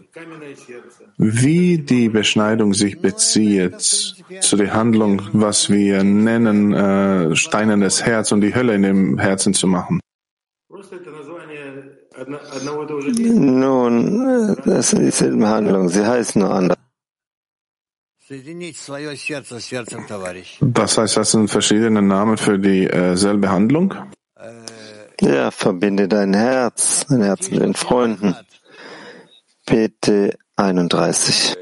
Wie 1.18 1.80
die 1.80 2.10
Beschneidung 2.10 2.74
sich 2.74 3.00
bezieht 3.02 3.80
zu 3.80 4.56
der 4.56 4.74
Handlung, 4.74 5.22
was 5.32 5.70
wir 5.70 6.04
nennen, 6.04 6.74
äh, 6.74 7.36
steinernes 7.36 8.06
Herz 8.06 8.32
und 8.32 8.42
die 8.42 8.54
Hölle 8.54 8.76
in 8.76 8.84
dem 8.84 9.18
Herzen 9.18 9.54
zu 9.54 9.68
machen. 9.68 10.00
Nun, 13.36 14.58
das 14.66 14.90
sind 14.90 15.02
dieselben 15.06 15.48
Handlungen, 15.48 15.90
sie 15.90 16.06
heißen 16.06 16.42
nur 16.42 16.52
anders. 16.52 16.78
Das 20.60 20.98
heißt, 20.98 21.16
das 21.16 21.32
sind 21.32 21.50
verschiedene 21.50 22.02
Namen 22.02 22.38
für 22.38 22.60
dieselbe 22.60 23.50
Handlung? 23.50 23.94
Ja, 25.22 25.50
verbinde 25.50 26.10
dein 26.10 26.34
Herz, 26.34 27.06
dein 27.08 27.24
Herz 27.24 27.50
mit 27.50 27.62
den 27.62 27.74
Freunden. 27.74 28.36
PT 29.66 30.38
31. 30.58 31.56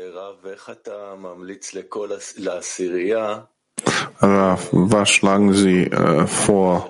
Rav, 4.19 4.69
was 4.71 5.09
schlagen 5.11 5.53
Sie 5.53 5.83
äh, 5.83 6.25
vor, 6.25 6.89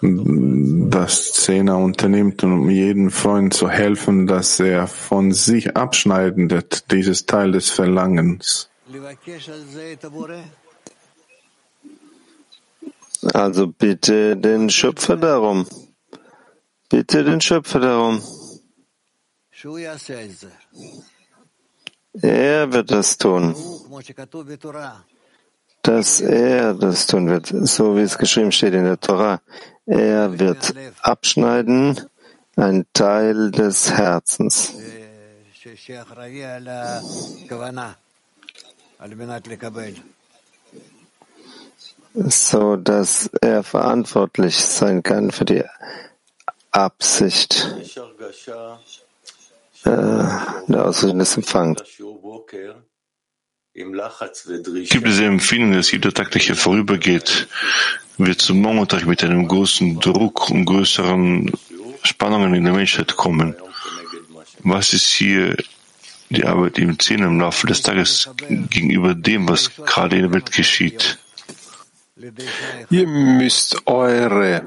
dass 0.00 1.32
Zehner 1.32 1.78
unternimmt, 1.78 2.42
um 2.42 2.68
jedem 2.68 3.10
Freund 3.12 3.54
zu 3.54 3.68
helfen, 3.68 4.26
dass 4.26 4.58
er 4.58 4.88
von 4.88 5.30
sich 5.30 5.76
abschneidet, 5.76 6.90
dieses 6.90 7.26
Teil 7.26 7.52
des 7.52 7.70
Verlangens? 7.70 8.71
Also 13.34 13.68
bitte 13.68 14.36
den 14.36 14.68
Schöpfer 14.68 15.16
darum. 15.16 15.66
Bitte 16.88 17.24
den 17.24 17.40
Schöpfer 17.40 17.80
darum. 17.80 18.20
Er 22.20 22.72
wird 22.72 22.90
das 22.90 23.16
tun. 23.16 23.54
Dass 25.82 26.20
er 26.20 26.74
das 26.74 27.06
tun 27.06 27.28
wird, 27.28 27.46
so 27.46 27.96
wie 27.96 28.02
es 28.02 28.18
geschrieben 28.18 28.52
steht 28.52 28.74
in 28.74 28.84
der 28.84 29.00
Torah. 29.00 29.40
Er 29.86 30.38
wird 30.38 30.74
abschneiden 31.00 31.98
ein 32.56 32.84
Teil 32.92 33.50
des 33.50 33.90
Herzens. 33.90 34.74
So 42.14 42.76
dass 42.76 43.30
er 43.40 43.62
verantwortlich 43.62 44.56
sein 44.56 45.02
kann 45.02 45.30
für 45.30 45.44
die 45.44 45.64
Absicht 46.70 47.74
äh, 49.84 49.90
der 50.68 50.84
Ausrichtung 50.84 51.18
des 51.18 51.36
Empfangs. 51.36 51.82
Gibt 53.74 55.08
es 55.08 55.20
Empfindung, 55.20 55.72
dass 55.72 55.90
jeder 55.90 56.12
Tag, 56.12 56.30
der 56.30 56.40
hier 56.40 56.54
vorübergeht, 56.54 57.48
wir 58.18 58.38
zum 58.38 58.60
Montag 58.60 59.06
mit 59.06 59.24
einem 59.24 59.48
großen 59.48 59.98
Druck 59.98 60.50
und 60.50 60.66
größeren 60.66 61.50
Spannungen 62.02 62.54
in 62.54 62.64
der 62.64 62.74
Menschheit 62.74 63.16
kommen? 63.16 63.56
Was 64.62 64.92
ist 64.92 65.10
hier 65.10 65.56
die 66.32 66.44
Arbeit 66.44 66.78
im 66.78 66.98
Zehn 66.98 67.22
im 67.22 67.40
Laufe 67.40 67.66
des 67.66 67.82
Tages 67.82 68.30
gegenüber 68.70 69.14
dem, 69.14 69.48
was 69.48 69.70
gerade 69.76 70.16
in 70.16 70.22
der 70.22 70.32
Welt 70.32 70.52
geschieht? 70.52 71.18
Ihr 72.90 73.06
müsst 73.06 73.86
eure 73.86 74.62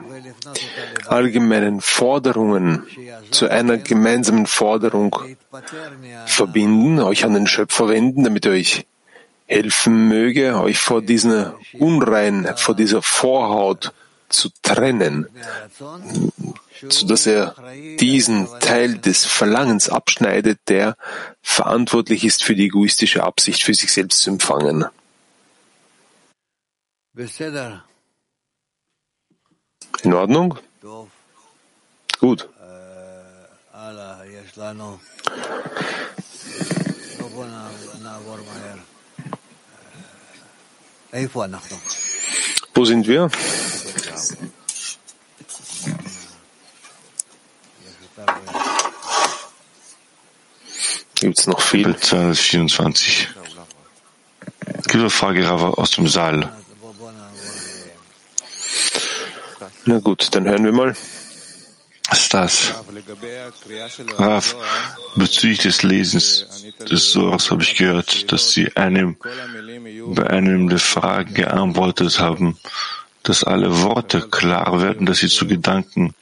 allgemeinen 1.08 1.80
Forderungen 1.80 2.84
zu 3.32 3.50
einer 3.50 3.78
gemeinsamen 3.78 4.46
Forderung 4.46 5.16
verbinden, 6.26 7.00
euch 7.00 7.24
an 7.24 7.34
den 7.34 7.48
Schöpfer 7.48 7.88
wenden, 7.88 8.24
damit 8.24 8.46
er 8.46 8.54
euch 8.54 8.86
helfen 9.46 10.08
möge, 10.08 10.60
euch 10.60 10.80
vor 10.80 11.02
dieser 11.02 11.56
Unrein, 11.74 12.50
vor 12.58 12.76
dieser 12.76 13.02
Vorhaut 13.02 13.94
zu 14.28 14.50
trennen, 14.62 15.28
so 16.90 17.08
dass 17.08 17.26
er 17.26 17.56
diesen 18.00 18.48
Teil 18.60 18.98
des 18.98 19.26
Verlangens 19.26 19.90
abschneidet, 19.90 20.60
der 20.68 20.98
verantwortlich 21.42 22.24
ist 22.24 22.44
für 22.44 22.56
die 22.56 22.66
egoistische 22.66 23.24
Absicht, 23.24 23.64
für 23.64 23.74
sich 23.74 23.92
selbst 23.92 24.22
zu 24.22 24.32
empfangen. 24.32 24.86
In 30.04 30.14
Ordnung? 30.14 30.60
Gut. 32.20 32.50
Wo 42.74 42.86
sind 42.86 43.08
wir? 43.08 43.30
Gibt 51.26 51.40
es 51.40 51.48
noch 51.48 51.60
viel? 51.60 51.96
224. 51.98 53.30
Gibt 54.84 54.94
eine 54.94 55.10
Frage 55.10 55.50
aus 55.50 55.90
dem 55.90 56.08
Saal. 56.08 56.56
Na 59.86 59.98
gut, 59.98 60.28
dann 60.36 60.46
hören 60.46 60.66
wir 60.66 60.72
mal. 60.72 60.96
Stas. 62.14 62.76
Rav, 64.20 64.56
bezüglich 65.16 65.58
des 65.58 65.82
Lesens 65.82 66.46
des 66.92 67.12
Sohrs 67.12 67.50
habe 67.50 67.64
ich 67.64 67.74
gehört, 67.74 68.32
dass 68.32 68.52
Sie 68.52 68.78
einem, 68.78 69.18
bei 70.06 70.30
einem 70.30 70.70
der 70.70 70.78
Fragen 70.78 71.34
geantwortet 71.34 72.20
haben, 72.20 72.60
dass 73.24 73.44
alle 73.44 73.82
Worte 73.82 74.22
klar 74.30 74.80
werden, 74.80 75.08
dass 75.08 75.18
sie 75.18 75.30
zu 75.30 75.48
Gedanken 75.48 76.14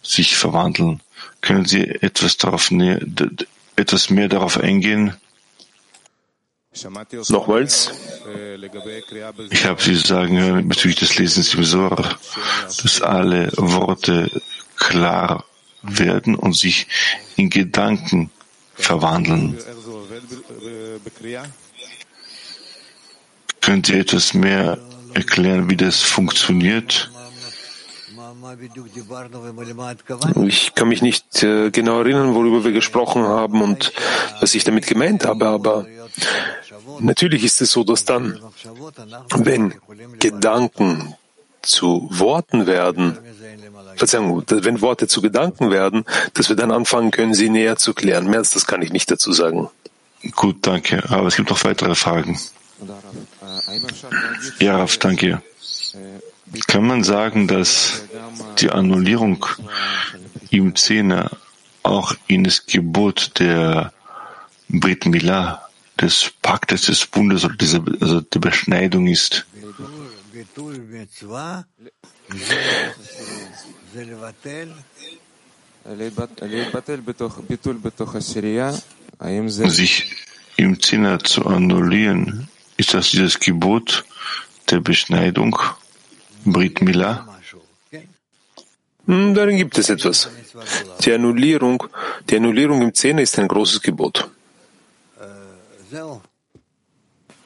sich 0.00 0.34
verwandeln. 0.34 1.02
Können 1.42 1.66
Sie 1.66 1.82
etwas 1.84 2.38
darauf 2.38 2.70
näher, 2.70 3.00
etwas 3.76 4.10
mehr 4.10 4.28
darauf 4.28 4.58
eingehen? 4.58 5.14
Nochmals. 7.28 7.90
Ich 9.50 9.64
habe 9.64 9.82
Sie 9.82 9.94
sagen 9.94 10.38
hören 10.38 10.68
bezüglich 10.68 10.96
des 10.96 11.18
Lesens 11.18 11.54
im 11.54 11.64
Sor, 11.64 12.18
dass 12.64 13.00
alle 13.00 13.50
Worte 13.56 14.30
klar 14.76 15.44
werden 15.82 16.34
und 16.34 16.54
sich 16.54 16.86
in 17.36 17.48
Gedanken 17.48 18.30
verwandeln. 18.74 19.58
Könnt 23.60 23.88
ihr 23.88 23.98
etwas 23.98 24.34
mehr 24.34 24.78
erklären, 25.14 25.70
wie 25.70 25.76
das 25.76 26.02
funktioniert? 26.02 27.10
Ich 30.46 30.74
kann 30.74 30.88
mich 30.88 31.02
nicht 31.02 31.42
äh, 31.42 31.70
genau 31.70 32.00
erinnern, 32.00 32.34
worüber 32.34 32.64
wir 32.64 32.72
gesprochen 32.72 33.22
haben 33.22 33.62
und 33.62 33.92
was 34.40 34.54
ich 34.54 34.64
damit 34.64 34.86
gemeint 34.86 35.24
habe, 35.24 35.46
aber 35.46 35.86
natürlich 37.00 37.44
ist 37.44 37.60
es 37.60 37.70
so, 37.70 37.84
dass 37.84 38.04
dann, 38.04 38.40
wenn 39.34 39.74
Gedanken 40.18 41.14
zu 41.62 42.08
Worten 42.12 42.66
werden, 42.66 43.18
Verzeihung, 43.96 44.44
wenn 44.48 44.80
Worte 44.80 45.08
zu 45.08 45.20
Gedanken 45.20 45.70
werden, 45.70 46.04
dass 46.34 46.48
wir 46.48 46.56
dann 46.56 46.70
anfangen 46.70 47.10
können, 47.10 47.34
sie 47.34 47.48
näher 47.48 47.76
zu 47.76 47.94
klären. 47.94 48.28
Mehr 48.28 48.40
als 48.40 48.50
das 48.50 48.66
kann 48.66 48.82
ich 48.82 48.92
nicht 48.92 49.10
dazu 49.10 49.32
sagen. 49.32 49.68
Gut, 50.34 50.58
danke. 50.62 51.02
Aber 51.10 51.28
es 51.28 51.36
gibt 51.36 51.50
noch 51.50 51.62
weitere 51.64 51.94
Fragen. 51.94 52.38
Ja, 54.60 54.76
Raf, 54.78 54.98
danke. 54.98 55.42
Kann 56.66 56.86
man 56.86 57.04
sagen, 57.04 57.48
dass 57.48 58.04
die 58.58 58.70
Annullierung 58.70 59.44
im 60.50 60.74
Zehner 60.76 61.30
auch 61.82 62.14
in 62.26 62.44
das 62.44 62.66
Gebot 62.66 63.32
der 63.38 63.92
Brit 64.68 65.06
Milah, 65.06 65.66
des 66.00 66.30
Paktes 66.42 66.82
des 66.82 67.06
Bundes 67.06 67.44
oder 67.44 67.54
diese, 67.56 67.82
also 68.00 68.20
der 68.20 68.38
Beschneidung 68.38 69.06
ist? 69.06 69.46
Sich 79.70 80.12
im 80.56 80.80
Zehner 80.80 81.18
zu 81.20 81.46
annullieren, 81.46 82.48
ist 82.76 82.92
das 82.94 83.10
dieses 83.10 83.38
Gebot 83.38 84.04
der 84.70 84.80
Beschneidung, 84.80 85.58
Brit 86.46 86.80
Milah? 86.82 87.26
Hm, 89.06 89.34
darin 89.34 89.56
gibt 89.56 89.78
es 89.78 89.88
etwas. 89.88 90.28
Die 91.04 91.12
Annullierung, 91.12 91.84
die 92.28 92.36
Annullierung 92.36 92.82
im 92.82 92.92
Zehner 92.94 93.22
ist 93.22 93.38
ein 93.38 93.48
großes 93.48 93.80
Gebot. 93.82 94.28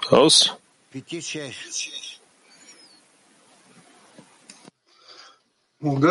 Aus. 0.09 0.57
Man 5.83 6.03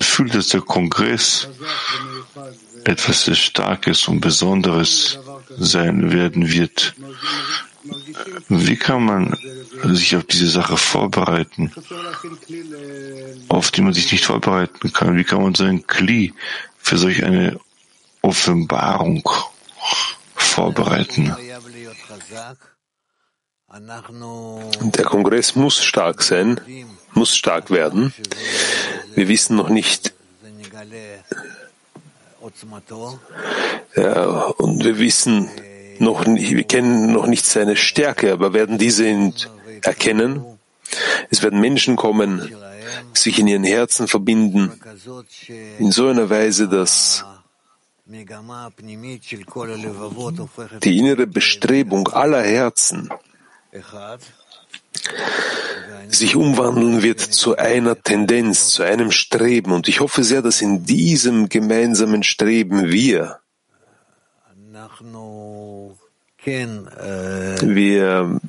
fühlt, 0.00 0.34
dass 0.34 0.48
der 0.48 0.60
Kongress 0.60 1.48
etwas 2.84 3.24
sehr 3.24 3.34
Starkes 3.34 4.08
und 4.08 4.20
Besonderes 4.20 5.18
sein 5.56 6.12
werden 6.12 6.50
wird. 6.50 6.94
Wie 8.48 8.76
kann 8.76 9.04
man 9.04 9.36
sich 9.94 10.16
auf 10.16 10.24
diese 10.24 10.48
Sache 10.48 10.76
vorbereiten, 10.76 11.72
auf 13.48 13.70
die 13.70 13.82
man 13.82 13.92
sich 13.92 14.10
nicht 14.12 14.24
vorbereiten 14.24 14.92
kann? 14.92 15.16
Wie 15.16 15.24
kann 15.24 15.42
man 15.42 15.54
sein 15.54 15.86
Kli 15.86 16.34
für 16.78 16.98
solch 16.98 17.24
eine 17.24 17.58
Offenbarung 18.22 19.28
vorbereiten? 20.34 21.34
Der 24.80 25.04
Kongress 25.04 25.54
muss 25.54 25.84
stark 25.84 26.22
sein, 26.22 26.60
muss 27.12 27.36
stark 27.36 27.70
werden. 27.70 28.14
Wir 29.14 29.28
wissen 29.28 29.56
noch 29.56 29.68
nicht, 29.68 30.14
ja, 33.96 34.24
und 34.58 34.84
wir 34.84 34.98
wissen 34.98 35.50
noch 36.00 36.24
wir 36.26 36.64
kennen 36.64 37.12
noch 37.12 37.26
nicht 37.26 37.44
seine 37.44 37.76
Stärke, 37.76 38.32
aber 38.32 38.52
werden 38.52 38.78
diese 38.78 39.04
erkennen. 39.82 40.44
Es 41.30 41.42
werden 41.42 41.60
Menschen 41.60 41.96
kommen, 41.96 42.50
sich 43.12 43.38
in 43.38 43.46
ihren 43.46 43.64
Herzen 43.64 44.08
verbinden, 44.08 44.72
in 45.78 45.90
so 45.92 46.08
einer 46.08 46.30
Weise, 46.30 46.68
dass 46.68 47.24
die 50.82 50.98
innere 50.98 51.26
Bestrebung 51.26 52.08
aller 52.08 52.42
Herzen 52.42 53.10
sich 56.08 56.36
umwandeln 56.36 57.02
wird 57.02 57.20
zu 57.20 57.56
einer 57.56 58.00
Tendenz, 58.00 58.70
zu 58.70 58.82
einem 58.82 59.10
Streben. 59.10 59.72
Und 59.72 59.88
ich 59.88 60.00
hoffe 60.00 60.24
sehr, 60.24 60.40
dass 60.42 60.62
in 60.62 60.84
diesem 60.84 61.48
gemeinsamen 61.50 62.22
Streben 62.22 62.90
wir, 62.90 63.40
wir 67.60 68.40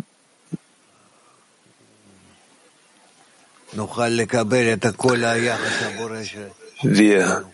wir 6.82 7.46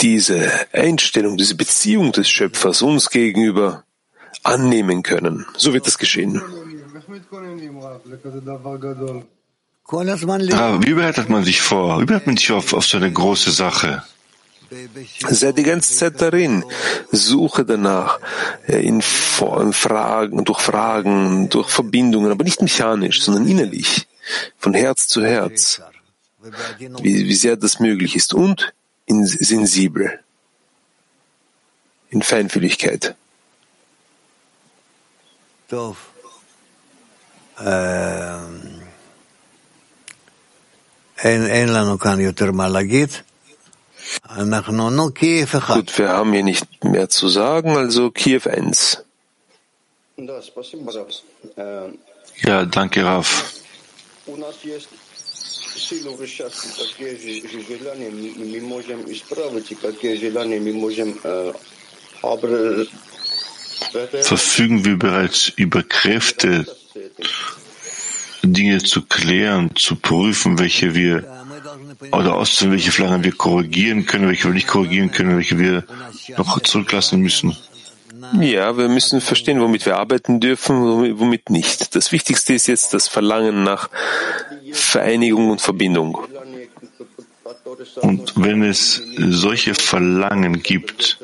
diese 0.00 0.50
Einstellung, 0.72 1.36
diese 1.36 1.54
Beziehung 1.56 2.12
des 2.12 2.28
Schöpfers 2.28 2.82
uns 2.82 3.10
gegenüber 3.10 3.84
annehmen 4.44 5.02
können. 5.02 5.46
So 5.56 5.72
wird 5.72 5.86
es 5.86 5.98
geschehen. 5.98 6.40
Ah, 10.52 10.78
wie 10.82 10.94
bereitet 10.94 11.28
man 11.30 11.44
sich 11.44 11.60
vor? 11.60 12.00
Wie 12.00 12.04
bereitet 12.04 12.26
man 12.26 12.36
sich 12.36 12.52
auf, 12.52 12.72
auf 12.74 12.84
so 12.86 12.98
eine 12.98 13.10
große 13.10 13.50
Sache? 13.50 14.02
Sei 15.29 15.51
die 15.51 15.63
ganze 15.63 15.95
Zeit 15.95 16.19
darin. 16.21 16.63
Suche 17.11 17.63
danach, 17.63 18.19
äh, 18.67 18.79
in, 18.79 19.01
in 19.61 19.73
Fragen, 19.73 20.43
durch 20.45 20.61
Fragen, 20.61 21.49
durch 21.49 21.69
Verbindungen, 21.69 22.31
aber 22.31 22.43
nicht 22.43 22.61
mechanisch, 22.61 23.21
sondern 23.23 23.47
innerlich, 23.47 24.07
von 24.57 24.73
Herz 24.73 25.07
zu 25.07 25.23
Herz, 25.23 25.81
wie, 27.01 27.25
wie 27.27 27.35
sehr 27.35 27.55
das 27.55 27.79
möglich 27.79 28.15
ist 28.15 28.33
und 28.33 28.73
in, 29.05 29.25
sensibel, 29.25 30.19
in 32.09 32.21
Feinfühligkeit. 32.21 33.15
Doof. 35.69 35.97
אין 41.23 41.69
לנו 41.69 41.99
כאן 41.99 42.19
יותר 42.19 42.51
מה 42.51 42.67
להגיד. 42.67 43.09
Gut, 45.74 45.98
wir 45.98 46.08
haben 46.08 46.32
hier 46.32 46.42
nicht 46.44 46.84
mehr 46.84 47.08
zu 47.08 47.28
sagen, 47.28 47.76
also 47.76 48.10
Kiew 48.10 48.42
1. 48.48 49.04
Ja, 52.42 52.64
danke, 52.64 53.04
Raf. 53.04 53.52
Verfügen 64.22 64.84
wir 64.84 64.98
bereits 64.98 65.48
über 65.56 65.82
Kräfte, 65.82 66.66
Dinge 68.42 68.82
zu 68.82 69.02
klären, 69.02 69.74
zu 69.76 69.96
prüfen, 69.96 70.58
welche 70.58 70.94
wir 70.94 71.24
oder 72.12 72.34
auszuwählen, 72.34 72.72
welche 72.72 72.92
Flanken 72.92 73.24
wir 73.24 73.32
korrigieren 73.32 74.06
können, 74.06 74.28
welche 74.28 74.44
wir 74.44 74.54
nicht 74.54 74.68
korrigieren 74.68 75.10
können, 75.10 75.36
welche 75.36 75.58
wir 75.58 75.84
noch 76.36 76.60
zurücklassen 76.60 77.20
müssen. 77.20 77.56
Ja, 78.40 78.76
wir 78.76 78.88
müssen 78.88 79.20
verstehen, 79.20 79.60
womit 79.60 79.86
wir 79.86 79.96
arbeiten 79.96 80.40
dürfen, 80.40 81.18
womit 81.18 81.50
nicht. 81.50 81.94
Das 81.94 82.12
Wichtigste 82.12 82.52
ist 82.52 82.66
jetzt 82.66 82.92
das 82.92 83.08
Verlangen 83.08 83.62
nach 83.64 83.88
Vereinigung 84.72 85.50
und 85.50 85.60
Verbindung. 85.60 86.18
Und 88.02 88.32
wenn 88.36 88.62
es 88.62 89.02
solche 89.16 89.74
Verlangen 89.74 90.62
gibt, 90.62 91.18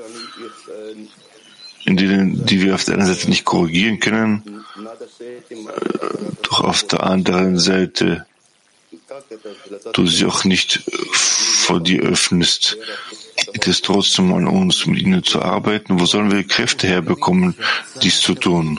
in 1.85 1.97
denen, 1.97 2.47
die 2.47 2.63
wir 2.63 2.75
auf 2.75 2.85
der 2.85 2.95
einen 2.95 3.07
Seite 3.07 3.29
nicht 3.29 3.45
korrigieren 3.45 4.01
können, 4.01 4.65
doch 6.43 6.61
auf 6.63 6.85
der 6.85 7.03
anderen 7.03 7.59
Seite 7.59 8.27
du 9.93 10.07
sie 10.07 10.27
auch 10.27 10.45
nicht 10.45 10.83
vor 11.65 11.81
dir 11.81 12.03
öffnest, 12.03 12.77
geht 13.53 13.67
es 13.67 13.83
trotzdem 13.83 14.33
an 14.33 14.47
uns, 14.47 14.87
mit 14.87 15.01
ihnen 15.01 15.23
zu 15.23 15.43
arbeiten. 15.43 16.01
Wo 16.01 16.07
sollen 16.07 16.31
wir 16.31 16.45
Kräfte 16.45 16.87
herbekommen, 16.87 17.55
dies 18.03 18.21
zu 18.21 18.35
tun? 18.35 18.79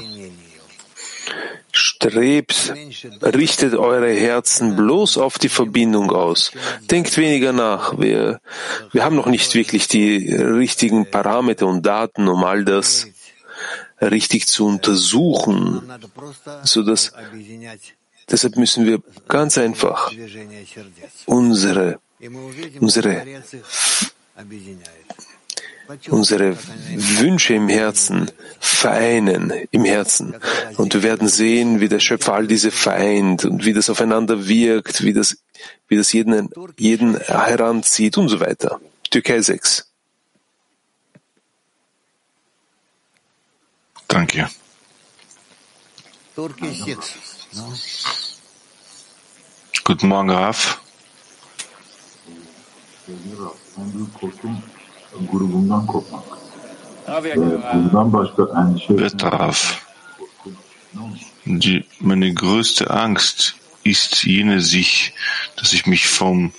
Strebt, 1.71 2.73
richtet 3.21 3.73
eure 3.73 4.13
Herzen 4.13 4.77
bloß 4.77 5.17
auf 5.17 5.37
die 5.37 5.49
Verbindung 5.49 6.09
aus. 6.11 6.51
Denkt 6.89 7.17
weniger 7.17 7.51
nach. 7.51 7.99
Wir, 7.99 8.39
wir 8.93 9.03
haben 9.03 9.17
noch 9.17 9.25
nicht 9.27 9.55
wirklich 9.55 9.89
die 9.89 10.33
richtigen 10.33 11.11
Parameter 11.11 11.67
und 11.67 11.85
Daten, 11.85 12.29
um 12.29 12.45
all 12.45 12.63
das 12.63 13.07
richtig 13.99 14.47
zu 14.47 14.65
untersuchen, 14.67 15.81
so 16.63 16.81
dass 16.83 17.11
Deshalb 18.29 18.57
müssen 18.57 18.85
wir 18.85 19.01
ganz 19.27 19.57
einfach 19.57 20.11
unsere, 21.25 21.99
unsere 22.79 23.23
unsere 26.09 26.57
Wünsche 27.19 27.53
im 27.53 27.69
Herzen 27.69 28.31
vereinen, 28.59 29.51
im 29.71 29.85
Herzen. 29.85 30.35
Und 30.77 30.93
wir 30.93 31.03
werden 31.03 31.27
sehen, 31.27 31.79
wie 31.79 31.89
der 31.89 31.99
Schöpfer 31.99 32.33
all 32.33 32.47
diese 32.47 32.71
vereint 32.71 33.45
und 33.45 33.65
wie 33.65 33.73
das 33.73 33.89
aufeinander 33.89 34.47
wirkt, 34.47 35.03
wie 35.03 35.13
das, 35.13 35.37
wie 35.87 35.95
das 35.95 36.11
jeden, 36.13 36.49
jeden 36.77 37.19
heranzieht 37.19 38.17
und 38.17 38.29
so 38.29 38.39
weiter. 38.39 38.79
Türkei 39.11 39.41
6. 39.41 39.87
Danke. 44.07 44.49
Guten 49.85 50.09
Morgen, 50.09 50.29
Raf. 50.29 50.81
Betraf. 58.89 59.85
Die, 61.45 61.85
meine 61.99 62.33
größte 62.33 62.89
Angst 62.89 63.55
ist 63.83 64.23
jene 64.23 64.59
sich, 64.59 65.13
dass 65.55 65.71
ich 65.71 65.85
mich 65.85 66.07
vom 66.07 66.51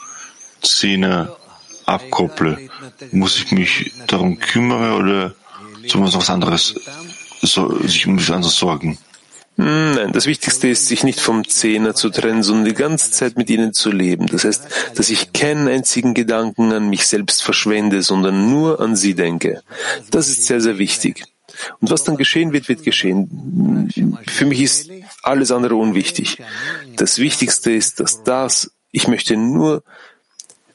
Zehner 0.62 1.36
abkopple. 1.84 2.70
Muss 3.12 3.36
ich 3.36 3.50
mich 3.52 3.92
darum 4.06 4.38
kümmern 4.38 4.92
oder 4.94 5.34
soll 5.86 6.00
man 6.00 6.10
sich 6.10 8.06
um 8.06 8.16
was 8.18 8.30
anderes 8.30 8.56
sorgen? 8.56 8.98
Hm, 9.56 9.92
nein, 9.92 10.12
das 10.12 10.26
Wichtigste 10.26 10.68
ist, 10.68 10.86
sich 10.86 11.02
nicht 11.02 11.20
vom 11.20 11.48
Zehner 11.48 11.94
zu 11.94 12.10
trennen, 12.10 12.42
sondern 12.42 12.66
die 12.66 12.74
ganze 12.74 13.10
Zeit 13.10 13.38
mit 13.38 13.48
ihnen 13.48 13.72
zu 13.72 13.90
leben. 13.90 14.26
Das 14.26 14.44
heißt, 14.44 14.66
dass 14.94 15.08
ich 15.08 15.32
keinen 15.32 15.66
einzigen 15.66 16.12
Gedanken 16.12 16.72
an 16.72 16.90
mich 16.90 17.06
selbst 17.06 17.42
verschwende, 17.42 18.02
sondern 18.02 18.50
nur 18.50 18.80
an 18.80 18.96
sie 18.96 19.14
denke. 19.14 19.62
Das 20.10 20.28
ist 20.28 20.44
sehr, 20.44 20.60
sehr 20.60 20.78
wichtig. 20.78 21.24
Und 21.80 21.90
was 21.90 22.04
dann 22.04 22.16
geschehen 22.16 22.52
wird, 22.52 22.68
wird 22.68 22.82
geschehen. 22.82 23.90
Für 24.26 24.44
mich 24.44 24.60
ist 24.60 24.90
alles 25.22 25.50
andere 25.50 25.76
unwichtig. 25.76 26.42
Das 26.96 27.18
Wichtigste 27.18 27.70
ist, 27.72 28.00
dass 28.00 28.24
das, 28.24 28.72
ich 28.92 29.08
möchte 29.08 29.36
nur, 29.36 29.82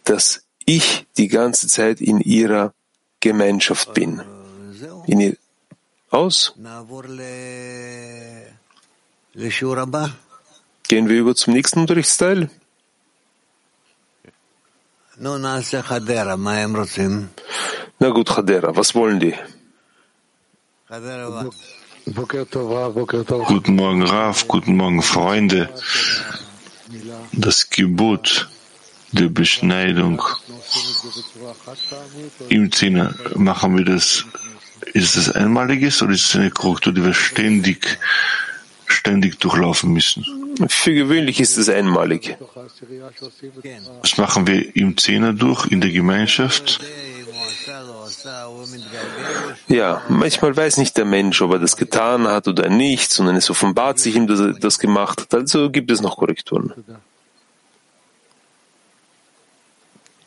dass 0.05 0.43
ich 0.65 1.05
die 1.17 1.27
ganze 1.27 1.67
Zeit 1.67 2.01
in 2.01 2.19
ihrer 2.19 2.73
Gemeinschaft 3.19 3.93
bin. 3.93 4.21
In 5.05 5.19
ihr 5.19 5.37
aus. 6.09 6.55
Gehen 10.89 11.07
wir 11.07 11.17
über 11.19 11.33
zum 11.35 11.53
nächsten 11.53 11.79
Unterrichtsteil. 11.79 12.49
Na 17.99 18.09
gut, 18.09 18.27
Chadera, 18.27 18.75
was 18.75 18.93
wollen 18.93 19.21
die? 19.21 19.33
Guten 23.47 23.75
Morgen, 23.75 24.03
Raf, 24.03 24.47
guten 24.49 24.75
Morgen, 24.75 25.01
Freunde. 25.01 25.69
Das 27.31 27.69
Gebot 27.69 28.49
der 29.13 29.29
Beschneidung 29.29 30.21
im 32.49 32.69
Zehner, 32.71 33.15
machen 33.35 33.77
wir 33.77 33.85
das, 33.85 34.25
ist 34.93 35.15
das 35.15 35.31
einmaliges 35.31 36.01
oder 36.01 36.11
ist 36.11 36.25
es 36.25 36.35
eine 36.35 36.49
Korrektur, 36.49 36.91
die 36.91 37.05
wir 37.05 37.13
ständig 37.13 37.97
ständig 38.91 39.39
durchlaufen 39.39 39.91
müssen. 39.91 40.25
Für 40.67 40.93
gewöhnlich 40.93 41.39
ist 41.39 41.57
es 41.57 41.69
einmalig. 41.69 42.37
Das 44.01 44.17
machen 44.17 44.47
wir 44.47 44.75
im 44.75 44.97
Zehner 44.97 45.33
durch, 45.33 45.65
in 45.67 45.81
der 45.81 45.91
Gemeinschaft. 45.91 46.79
Ja, 49.67 50.01
manchmal 50.09 50.55
weiß 50.55 50.77
nicht 50.77 50.97
der 50.97 51.05
Mensch, 51.05 51.41
ob 51.41 51.51
er 51.53 51.59
das 51.59 51.77
getan 51.77 52.27
hat 52.27 52.47
oder 52.47 52.69
nicht, 52.69 53.11
sondern 53.11 53.35
es 53.35 53.49
offenbart 53.49 53.99
sich 53.99 54.15
ihm, 54.15 54.27
dass 54.27 54.39
er 54.39 54.53
das 54.53 54.79
gemacht 54.79 55.21
hat. 55.21 55.33
Also 55.33 55.69
gibt 55.69 55.91
es 55.91 56.01
noch 56.01 56.17
Korrekturen. 56.17 56.73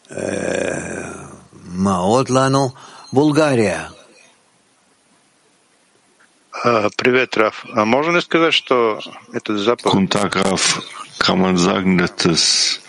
Äh, 0.09 0.85
Bulgaria. 3.13 3.94
Привет, 6.98 7.38
Раф. 7.38 7.66
А 7.74 7.86
можно 7.86 8.16
ли 8.16 8.22
сказать, 8.22 8.54
что 8.54 9.00
этот 9.34 9.60
заповедь... 9.60 9.94
Guten 9.94 10.10
Tag, 10.10 10.36
Raf. 10.36 10.82
Kann 11.20 11.40
man 11.40 11.58
sagen, 11.58 11.98
dass 11.98 12.16
das 12.16 12.82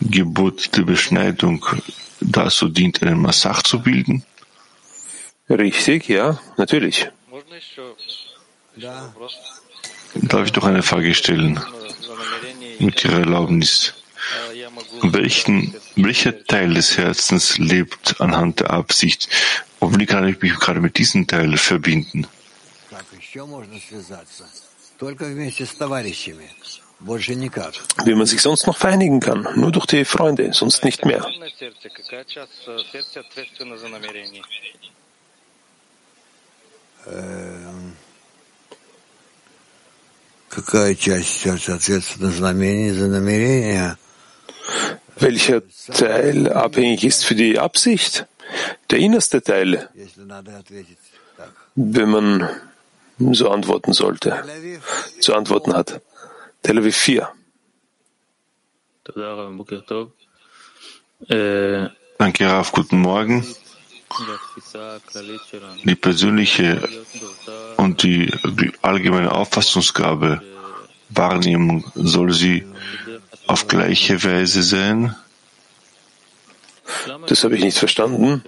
Gebot 0.00 0.76
der 0.76 0.82
Beschneidung 0.82 1.64
dazu 2.20 2.68
dient, 2.68 3.02
einen 3.02 3.20
Massach 3.20 3.62
zu 3.62 3.80
bilden? 3.80 4.24
Richtig, 5.48 6.08
ja, 6.08 6.38
natürlich. 6.56 7.08
Darf 10.14 10.46
ich 10.46 10.52
doch 10.52 10.64
eine 10.64 10.82
Frage 10.82 11.14
stellen? 11.14 11.60
Mit 12.78 13.04
Ihrer 13.04 13.20
Erlaubnis. 13.20 13.94
Welchen, 15.02 15.74
welcher 15.94 16.44
Teil 16.44 16.74
des 16.74 16.96
Herzens 16.96 17.58
lebt 17.58 18.20
anhand 18.20 18.60
der 18.60 18.70
Absicht? 18.70 19.28
Und 19.78 20.00
wie 20.00 20.06
kann 20.06 20.26
ich 20.26 20.40
mich 20.40 20.54
gerade 20.54 20.80
mit 20.80 20.98
diesem 20.98 21.26
Teil 21.26 21.56
verbinden? 21.58 22.26
Wie 28.05 28.15
man 28.15 28.25
sich 28.25 28.41
sonst 28.41 28.67
noch 28.67 28.77
vereinigen 28.77 29.19
kann, 29.19 29.47
nur 29.55 29.71
durch 29.71 29.85
die 29.85 30.03
Freunde, 30.05 30.51
sonst 30.53 30.83
nicht 30.83 31.05
mehr. 31.05 31.25
Welcher 45.15 45.61
Teil 45.93 46.51
abhängig 46.51 47.03
ist 47.05 47.25
für 47.25 47.35
die 47.35 47.57
Absicht? 47.59 48.25
Der 48.89 48.99
innerste 48.99 49.41
Teil. 49.41 49.89
Wenn 51.75 52.09
man 52.09 52.49
so 53.33 53.49
antworten 53.49 53.93
sollte, 53.93 54.43
zu 55.19 55.33
antworten 55.33 55.73
hat. 55.73 56.01
Tel 56.63 56.77
Aviv 56.77 56.95
4. 56.95 57.29
Danke, 62.17 62.47
Raf. 62.47 62.71
Guten 62.71 62.99
Morgen. 63.01 63.45
Die 65.85 65.95
persönliche 65.95 66.81
und 67.77 68.03
die 68.03 68.31
allgemeine 68.81 69.31
Auffassungsgabe, 69.31 70.41
Wahrnehmung, 71.09 71.89
soll 71.95 72.33
sie 72.33 72.67
auf 73.47 73.67
gleiche 73.67 74.23
Weise 74.23 74.63
sein? 74.63 75.15
Das 77.27 77.43
habe 77.43 77.55
ich 77.55 77.63
nicht 77.63 77.77
verstanden. 77.77 78.43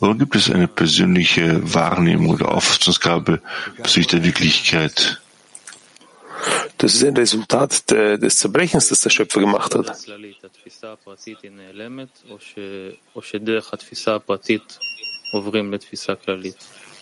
Oder 0.00 0.14
gibt 0.14 0.36
es 0.36 0.50
eine 0.50 0.68
persönliche 0.68 1.60
Wahrnehmung 1.74 2.34
oder 2.34 2.52
Auffassungsgabe 2.52 3.40
bezüglich 3.76 4.06
der 4.08 4.24
Wirklichkeit? 4.24 5.20
Das 6.78 6.94
ist 6.94 7.04
ein 7.04 7.16
Resultat 7.16 7.90
de, 7.90 8.18
des 8.18 8.36
Zerbrechens, 8.36 8.88
das 8.88 9.00
der 9.00 9.10
Schöpfer 9.10 9.40
gemacht 9.40 9.74
hat. 9.74 9.86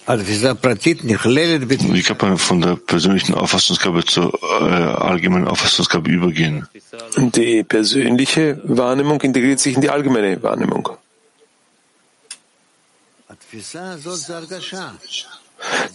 Wie 0.06 2.02
kann 2.02 2.16
man 2.20 2.38
von 2.38 2.60
der 2.60 2.76
persönlichen 2.76 3.34
Auffassungsgabe 3.34 4.04
zur 4.04 4.32
äh, 4.42 4.64
allgemeinen 4.64 5.48
Auffassungsgabe 5.48 6.10
übergehen? 6.10 6.68
Die 7.16 7.64
persönliche 7.64 8.60
Wahrnehmung 8.64 9.20
integriert 9.22 9.58
sich 9.58 9.74
in 9.74 9.80
die 9.80 9.90
allgemeine 9.90 10.40
Wahrnehmung. 10.42 10.90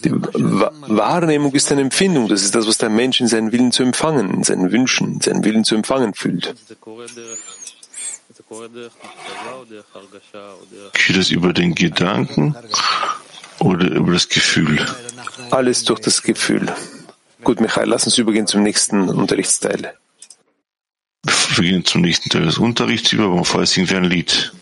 Die 0.04 0.12
Wahrnehmung 0.12 1.54
ist 1.54 1.72
eine 1.72 1.82
Empfindung. 1.82 2.28
Das 2.28 2.42
ist 2.42 2.56
das, 2.56 2.68
was 2.68 2.78
der 2.78 2.90
Mensch 2.90 3.20
in 3.20 3.28
seinen 3.28 3.52
Willen 3.52 3.72
zu 3.72 3.84
empfangen, 3.84 4.34
in 4.34 4.44
seinen 4.44 4.72
Wünschen, 4.72 5.14
in 5.14 5.22
seinen 5.22 5.44
Willen 5.44 5.64
zu 5.64 5.76
empfangen 5.76 6.14
fühlt. 6.14 6.56
Geschieht 10.94 11.18
das 11.18 11.30
über 11.30 11.54
den 11.54 11.76
Gedanken 11.76 12.56
oder 13.60 13.92
über 13.92 14.14
das 14.14 14.30
Gefühl? 14.30 14.86
Alles 15.52 15.84
durch 15.84 16.00
das 16.00 16.24
Gefühl. 16.24 16.74
Gut, 17.44 17.62
Michael, 17.62 17.90
lass 17.90 18.06
uns 18.06 18.18
übergehen 18.18 18.48
zum 18.48 18.64
nächsten 18.64 19.10
Unterrichtsteil. 19.10 19.94
Wir 21.56 21.70
gehen 21.70 21.86
zum 21.86 22.02
nächsten 22.02 22.30
Teil 22.30 22.46
des 22.46 22.58
Unterrichts 22.58 23.12
über, 23.12 23.26
aber 23.26 23.46
vorher 23.46 23.68
singen 23.68 23.90
wir 23.90 23.98
ein 23.98 24.06
Lied. 24.06 24.54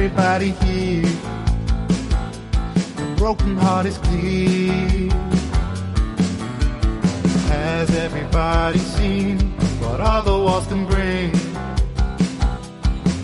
Everybody 0.00 0.50
here? 0.64 1.12
A 2.98 3.14
broken 3.16 3.56
heart 3.56 3.84
is 3.84 3.98
clear. 3.98 5.10
Has 7.48 7.90
everybody 7.96 8.78
seen 8.78 9.40
what 9.80 10.00
all 10.00 10.22
the 10.22 10.30
walls 10.30 10.68
can 10.68 10.86
bring? 10.86 11.34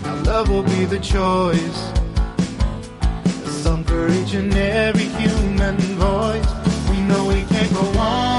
Our 0.03 0.21
love 0.23 0.49
will 0.49 0.63
be 0.63 0.83
the 0.83 0.99
choice. 0.99 1.79
A 3.23 3.51
song 3.63 3.85
for 3.85 4.09
each 4.09 4.33
and 4.33 4.53
every 4.53 5.05
human 5.21 5.77
voice. 5.77 6.51
We 6.89 6.99
know 7.03 7.25
we 7.29 7.43
can't 7.43 7.73
go 7.73 7.99
on 7.99 8.34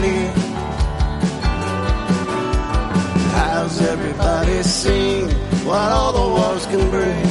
clear. 0.00 0.32
How's 3.36 3.80
everybody 3.82 4.62
sing 4.62 5.28
what 5.68 5.88
all 5.98 6.12
the 6.20 6.26
wars 6.36 6.64
can 6.72 6.84
bring? 6.94 7.24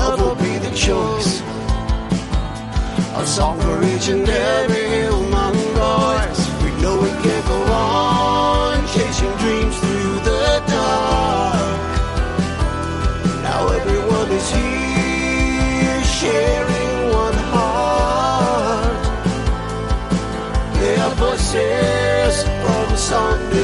Love 0.00 0.18
will 0.20 0.40
be 0.48 0.54
the 0.66 0.72
choice. 0.86 1.32
A 3.22 3.26
song 3.26 3.56
for 3.60 3.76
each 3.92 4.08
and 4.08 4.28
every 4.28 4.86
human 4.96 5.29
someday. 23.10 23.59